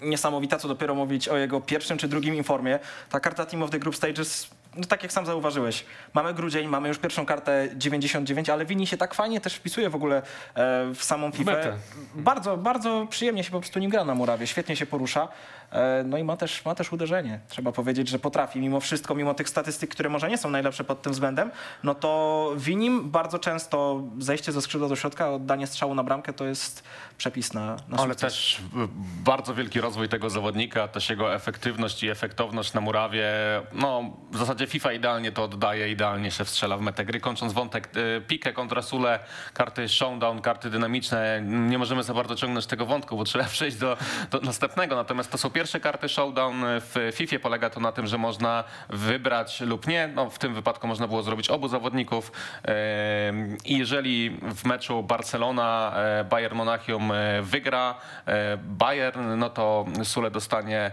[0.02, 2.80] niesamowita, co dopiero mówić o jego pierwszym czy drugim informie.
[3.10, 6.88] Ta karta Team of the Group Stages, no tak jak sam zauważyłeś, mamy grudzień, mamy
[6.88, 10.22] już pierwszą kartę 99, ale Vini się tak fajnie też wpisuje w ogóle e,
[10.96, 11.52] w samą FIFA.
[11.52, 11.78] metę.
[12.16, 15.28] Bardzo, bardzo przyjemnie się po prostu nim gra na murawie, świetnie się porusza.
[15.72, 17.40] E, No i ma też, ma też uderzenie.
[17.48, 21.02] Trzeba powiedzieć, że potrafi mimo wszystko, mimo tych statystyk, które może nie są najlepsze pod
[21.02, 21.52] tym względem,
[21.84, 26.46] no to Winim bardzo często zejście ze skrzydła do środka, oddanie strzału na bramkę to
[26.46, 26.84] jest
[27.18, 28.62] przepis na, na Ale też y,
[29.24, 33.32] bardzo wielki rozwój tego zawodnika, też jego efektywność i efektowność na murawie.
[33.74, 37.20] No, w zasadzie FIFA idealnie to oddaje, idealnie się wstrzela w metę gry.
[37.20, 39.20] Kończąc wątek, y, pikę kontra Sule,
[39.54, 41.42] karty showdown, karty dynamiczne.
[41.46, 43.98] Nie możemy za bardzo ciągnąć tego wątku, bo trzeba przejść do,
[44.32, 44.96] do następnego.
[44.96, 46.64] Natomiast to są pierwsze karty showdown.
[46.80, 50.08] W FIFA polega to na tym, że można wybrać lub nie.
[50.08, 52.32] No, w tym wypadku można było zrobić obu zawodników.
[53.66, 57.96] I jeżeli w meczu Barcelona, e, Bayern Monachium e, wygra
[58.26, 60.92] e, Bayern, no to Sule dostanie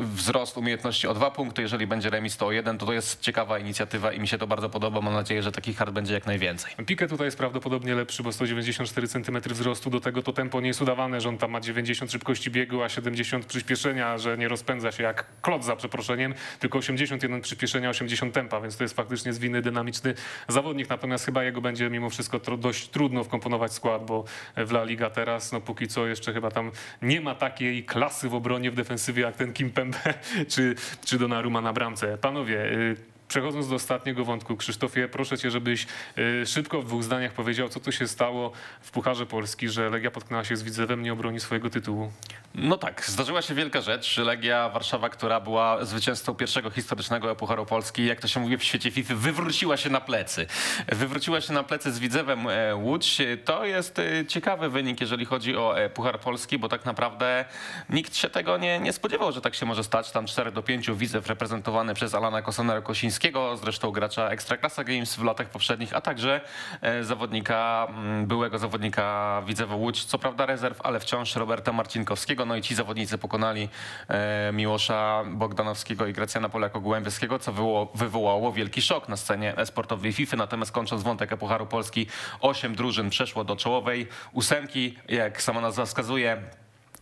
[0.00, 1.62] wzrost umiejętności o dwa punkty.
[1.62, 2.78] Jeżeli będzie remis, o jeden.
[2.78, 5.00] To to jest ciekawa inicjatywa i mi się to bardzo podoba.
[5.00, 6.72] Mam nadzieję, że takich kart będzie jak najwięcej.
[6.86, 10.82] Pikę tutaj jest prawdopodobnie lepszy, bo 194 cm wzrostu, do tego to tempo nie jest
[10.82, 15.02] udawane, że on tam ma 90 szybkości biegu, a 70 przyspieszenia, że nie rozpędza się
[15.02, 20.14] jak klot za przeproszeniem, tylko 81 przyspieszenia, 80 tempa, więc to jest faktycznie zwinny, dynamiczny
[20.48, 24.24] zawodnik, natomiast chyba jego będzie mimo wszystko dość trudno wkomponować skład, bo
[24.56, 26.70] w La Liga teraz, no póki co jeszcze chyba tam
[27.02, 30.14] nie ma takiej klasy w obronie, w defensywie jak ten Kim Pembe
[30.52, 30.74] czy,
[31.04, 32.17] czy Donnarumma na bramce.
[32.20, 32.96] Panowie, y,
[33.28, 35.86] Przechodząc do ostatniego wątku, Krzysztofie, proszę cię, żebyś
[36.18, 40.10] y, szybko w dwóch zdaniach powiedział, co tu się stało w Pucharze Polski, że Legia
[40.10, 42.12] potknęła się z Widzewem, nie obroni swojego tytułu.
[42.54, 44.18] No tak, zdarzyła się wielka rzecz.
[44.18, 48.90] Legia Warszawa, która była zwycięzcą pierwszego historycznego Pucharu Polski, jak to się mówi w świecie
[48.90, 50.46] FIFA, wywróciła się na plecy.
[50.88, 53.18] Wywróciła się na plecy z Widzewem e, Łódź.
[53.44, 57.44] To jest e, ciekawy wynik, jeżeli chodzi o e, Puchar Polski, bo tak naprawdę
[57.90, 60.10] nikt się tego nie, nie spodziewał, że tak się może stać.
[60.10, 63.17] Tam 4 do 5 Widzew reprezentowany przez Alana Kosanera-Kosińskiego,
[63.62, 66.40] zresztą gracza Ekstraklasa Games w latach poprzednich, a także
[66.80, 72.46] e, zawodnika, mm, byłego zawodnika Widzewa Łódź, co prawda rezerw, ale wciąż Roberta Marcinkowskiego.
[72.46, 73.68] No i ci zawodnicy pokonali
[74.08, 80.36] e, Miłosza Bogdanowskiego i Gracjana Polako-Gołębieskiego, co wywołało, wywołało wielki szok na scenie sportowej FIFA.
[80.36, 82.06] Natomiast kończąc wątek Pucharu Polski,
[82.40, 84.98] osiem drużyn przeszło do czołowej ósemki.
[85.08, 86.42] Jak sama nazwa wskazuje,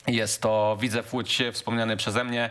[0.07, 2.51] Jest to Widzew Łódź, wspomniany przeze mnie,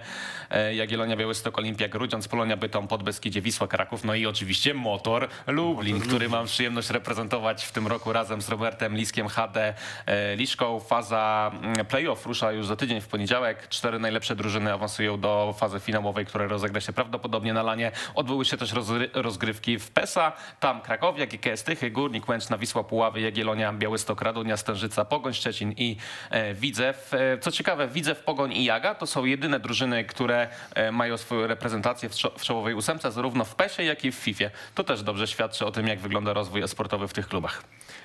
[0.50, 6.00] e, Jagiellonia, Białystok, Olimpia, Grudziądz, Polonia, Bytom, Podbeskidzie, Wisła, Kraków, no i oczywiście Motor Lublin,
[6.00, 9.74] który mam przyjemność reprezentować w tym roku razem z Robertem Liskiem, HD
[10.06, 10.80] e, Liszką.
[10.80, 13.70] Faza mm, playoff rusza już za tydzień w poniedziałek.
[13.70, 17.92] Cztery najlepsze drużyny awansują do fazy finałowej, która rozegra się prawdopodobnie na lanie.
[18.16, 18.74] Odbyły się też
[19.14, 20.32] rozgrywki w PESA.
[20.60, 25.98] Tam Krakowia, GKS Tychy, Górnik, Łęczna, Wisła, Puławy, Jagiellonia, Białystok, Radunia, Stężyca, Pogoń, Szczecin i
[26.30, 27.12] e, Widzew.
[27.46, 32.10] Co ciekawe, Widzew, Pogoń i Jaga to są jedyne drużyny, które e, mają swoją reprezentację
[32.10, 34.46] w, w czołowej ósemce, zarówno w PESie, jak i w FIFA.
[34.76, 37.64] To też dobrze świadczy o tym, jak wygląda rozwój sportowy w tych klubach.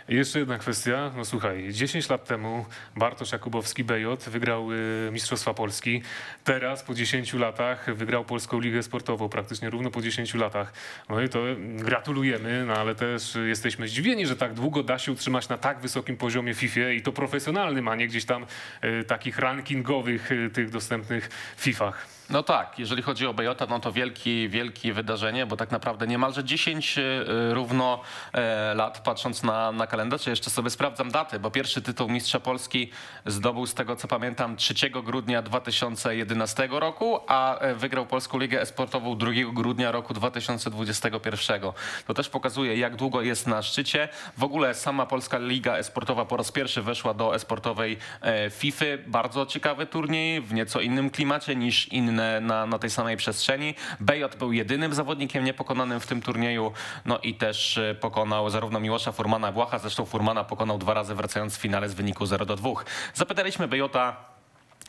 [0.09, 1.13] Jeszcze jedna kwestia.
[1.17, 6.03] No słuchaj, 10 lat temu Bartosz Jakubowski BJ wygrał y, Mistrzostwa Polski.
[6.45, 10.73] Teraz po 10 latach wygrał Polską Ligę Sportową, praktycznie równo po 10 latach.
[11.09, 11.43] No i to
[11.77, 16.17] gratulujemy, no ale też jesteśmy zdziwieni, że tak długo da się utrzymać na tak wysokim
[16.17, 18.47] poziomie FIFA i to profesjonalnym, a nie gdzieś tam
[18.85, 22.20] y, takich rankingowych y, tych dostępnych FIFach.
[22.31, 26.45] No tak, jeżeli chodzi o Bejota, no to wielki, wielkie wydarzenie, bo tak naprawdę niemalże
[26.45, 27.25] 10 y,
[27.55, 28.01] równo
[28.33, 30.27] e, lat, patrząc na, na kalendarz.
[30.27, 32.91] Jeszcze sobie sprawdzam daty, bo pierwszy tytuł Mistrza Polski
[33.27, 39.19] zdobył z tego, co pamiętam, 3 grudnia 2011 roku, a e, wygrał Polską Ligę Esportową
[39.19, 41.61] 2 grudnia roku 2021.
[42.07, 44.09] To też pokazuje, jak długo jest na szczycie.
[44.39, 48.85] W ogóle sama Polska Liga Esportowa po raz pierwszy weszła do esportowej e, FIFA.
[49.07, 53.75] Bardzo ciekawy turniej, w nieco innym klimacie niż inne na, na tej samej przestrzeni.
[54.01, 56.73] BJ był jedynym zawodnikiem niepokonanym w tym turnieju,
[57.05, 61.57] no i też e, pokonał zarówno Miłosza Furmana, Błacha, zresztą Furmana pokonał dwa razy wracając
[61.57, 62.71] w finale z wyniku 0 do 2.
[63.15, 64.17] Zapytaliśmy Bejota,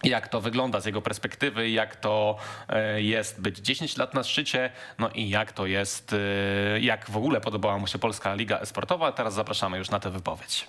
[0.04, 2.38] jak to wygląda z jego perspektywy, jak to
[2.70, 7.18] e, jest być 10 lat na szczycie, no i jak to jest, e, jak w
[7.18, 9.12] ogóle podobała mu się Polska Liga Esportowa.
[9.12, 10.68] Teraz zapraszamy już na tę wypowiedź.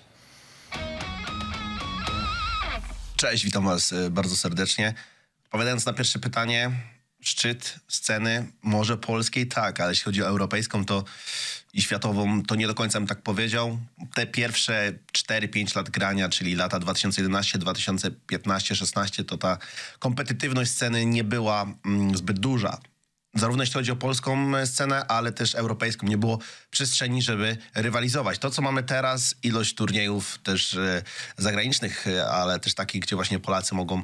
[3.15, 4.93] Cześć, witam Was bardzo serdecznie.
[5.53, 6.71] Odpowiadając na pierwsze pytanie,
[7.21, 11.03] szczyt sceny może polskiej tak, ale jeśli chodzi o europejską to
[11.73, 13.79] i światową, to nie do końca bym tak powiedział.
[14.15, 19.57] Te pierwsze 4-5 lat grania, czyli lata 2011, 2015, 16, to ta
[19.99, 22.77] kompetytywność sceny nie była mm, zbyt duża
[23.33, 26.07] zarówno jeśli chodzi o polską e, scenę, ale też europejską.
[26.07, 26.39] Nie było
[26.69, 28.39] przestrzeni, żeby rywalizować.
[28.39, 31.03] To, co mamy teraz, ilość turniejów też e,
[31.37, 34.03] zagranicznych, e, ale też takich, gdzie właśnie Polacy mogą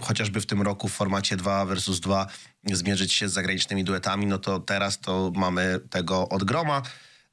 [0.00, 2.26] chociażby w tym roku w formacie 2 versus 2
[2.72, 6.82] zmierzyć się z zagranicznymi duetami, no to teraz to mamy tego od groma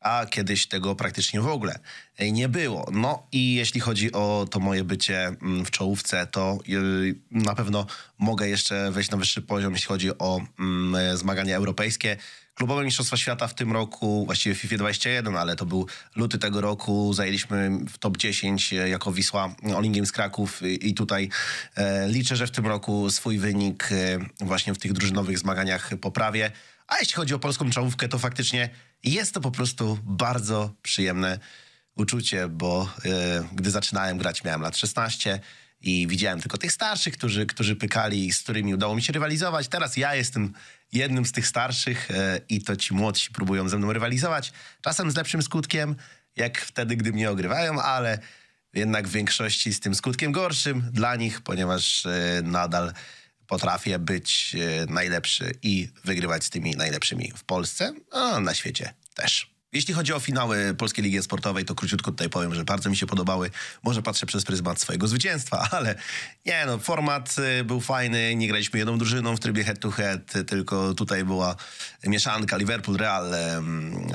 [0.05, 1.79] a kiedyś tego praktycznie w ogóle
[2.17, 2.89] e, nie było.
[2.91, 7.85] No i jeśli chodzi o to moje bycie mm, w czołówce, to yy, na pewno
[8.17, 12.17] mogę jeszcze wejść na wyższy poziom, jeśli chodzi o mm, e, zmagania europejskie.
[12.55, 16.61] Klubowe Mistrzostwa Świata w tym roku, właściwie w FIFA 21, ale to był luty tego
[16.61, 21.29] roku, zajęliśmy w top 10 jako Wisła All Games Kraków i, i tutaj
[21.75, 26.51] e, liczę, że w tym roku swój wynik e, właśnie w tych drużynowych zmaganiach poprawię.
[26.87, 28.69] A jeśli chodzi o polską czołówkę, to faktycznie
[29.03, 31.39] jest to po prostu bardzo przyjemne
[31.97, 35.39] uczucie, bo e, gdy zaczynałem grać, miałem lat 16
[35.81, 39.67] i widziałem tylko tych starszych, którzy, którzy pykali, z którymi udało mi się rywalizować.
[39.67, 40.53] Teraz ja jestem
[40.93, 44.53] jednym z tych starszych e, i to ci młodsi próbują ze mną rywalizować.
[44.81, 45.95] Czasem z lepszym skutkiem,
[46.35, 48.19] jak wtedy, gdy mnie ogrywają, ale
[48.73, 52.93] jednak w większości z tym skutkiem gorszym dla nich, ponieważ e, nadal
[53.47, 59.54] potrafię być e, najlepszy i wygrywać z tymi najlepszymi w Polsce, a na świecie też.
[59.75, 63.05] Jeśli chodzi o finały Polskiej Ligi Sportowej, to króciutko tutaj powiem, że bardzo mi się
[63.05, 63.51] podobały.
[63.83, 65.95] Może patrzę przez pryzmat swojego zwycięstwa, ale
[66.45, 68.35] nie no, format y, był fajny.
[68.35, 71.55] Nie graliśmy jedną drużyną w trybie head to head, tylko tutaj była
[72.07, 73.31] mieszanka Liverpool, Real,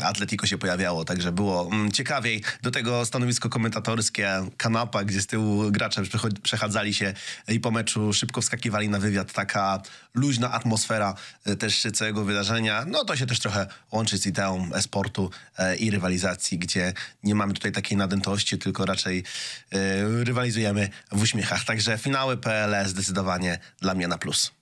[0.03, 2.43] Atletico się pojawiało, także było mm, ciekawiej.
[2.63, 6.03] Do tego stanowisko komentatorskie, kanapa, gdzie z tyłu gracze
[6.43, 7.15] przechadzali się
[7.49, 9.33] i po meczu szybko wskakiwali na wywiad.
[9.33, 9.83] Taka
[10.15, 11.15] luźna atmosfera
[11.49, 12.85] y, też całego wydarzenia.
[12.87, 16.93] No to się też trochę łączy z ideą e-sportu e, i rywalizacji, gdzie
[17.23, 19.25] nie mamy tutaj takiej nadętości, tylko raczej
[19.73, 21.65] e, rywalizujemy w uśmiechach.
[21.65, 24.53] Także finały PLE zdecydowanie dla mnie na plus.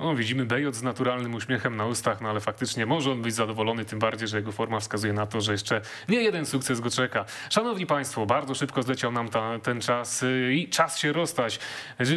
[0.00, 3.84] No, widzimy Bejot z naturalnym uśmiechem na ustach, no ale faktycznie może on być zadowolony,
[3.84, 7.24] tym bardziej, że jego forma wskazuje na to, że jeszcze nie jeden sukces go czeka.
[7.50, 11.58] Szanowni Państwo, bardzo szybko zleciał nam ta, ten czas y, i czas się rozstać.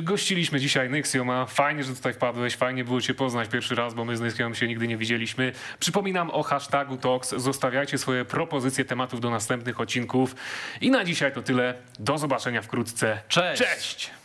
[0.01, 1.45] Gościliśmy dzisiaj Nexioma.
[1.45, 4.67] Fajnie, że tutaj wpadłeś, fajnie było Cię poznać pierwszy raz, bo my z Nexiomem się
[4.67, 5.51] nigdy nie widzieliśmy.
[5.79, 7.29] Przypominam o hashtagu Talks.
[7.29, 10.35] Zostawiajcie swoje propozycje tematów do następnych odcinków.
[10.81, 11.73] I na dzisiaj to tyle.
[11.99, 13.21] Do zobaczenia wkrótce.
[13.27, 13.61] Cześć!
[13.63, 14.20] Cześć!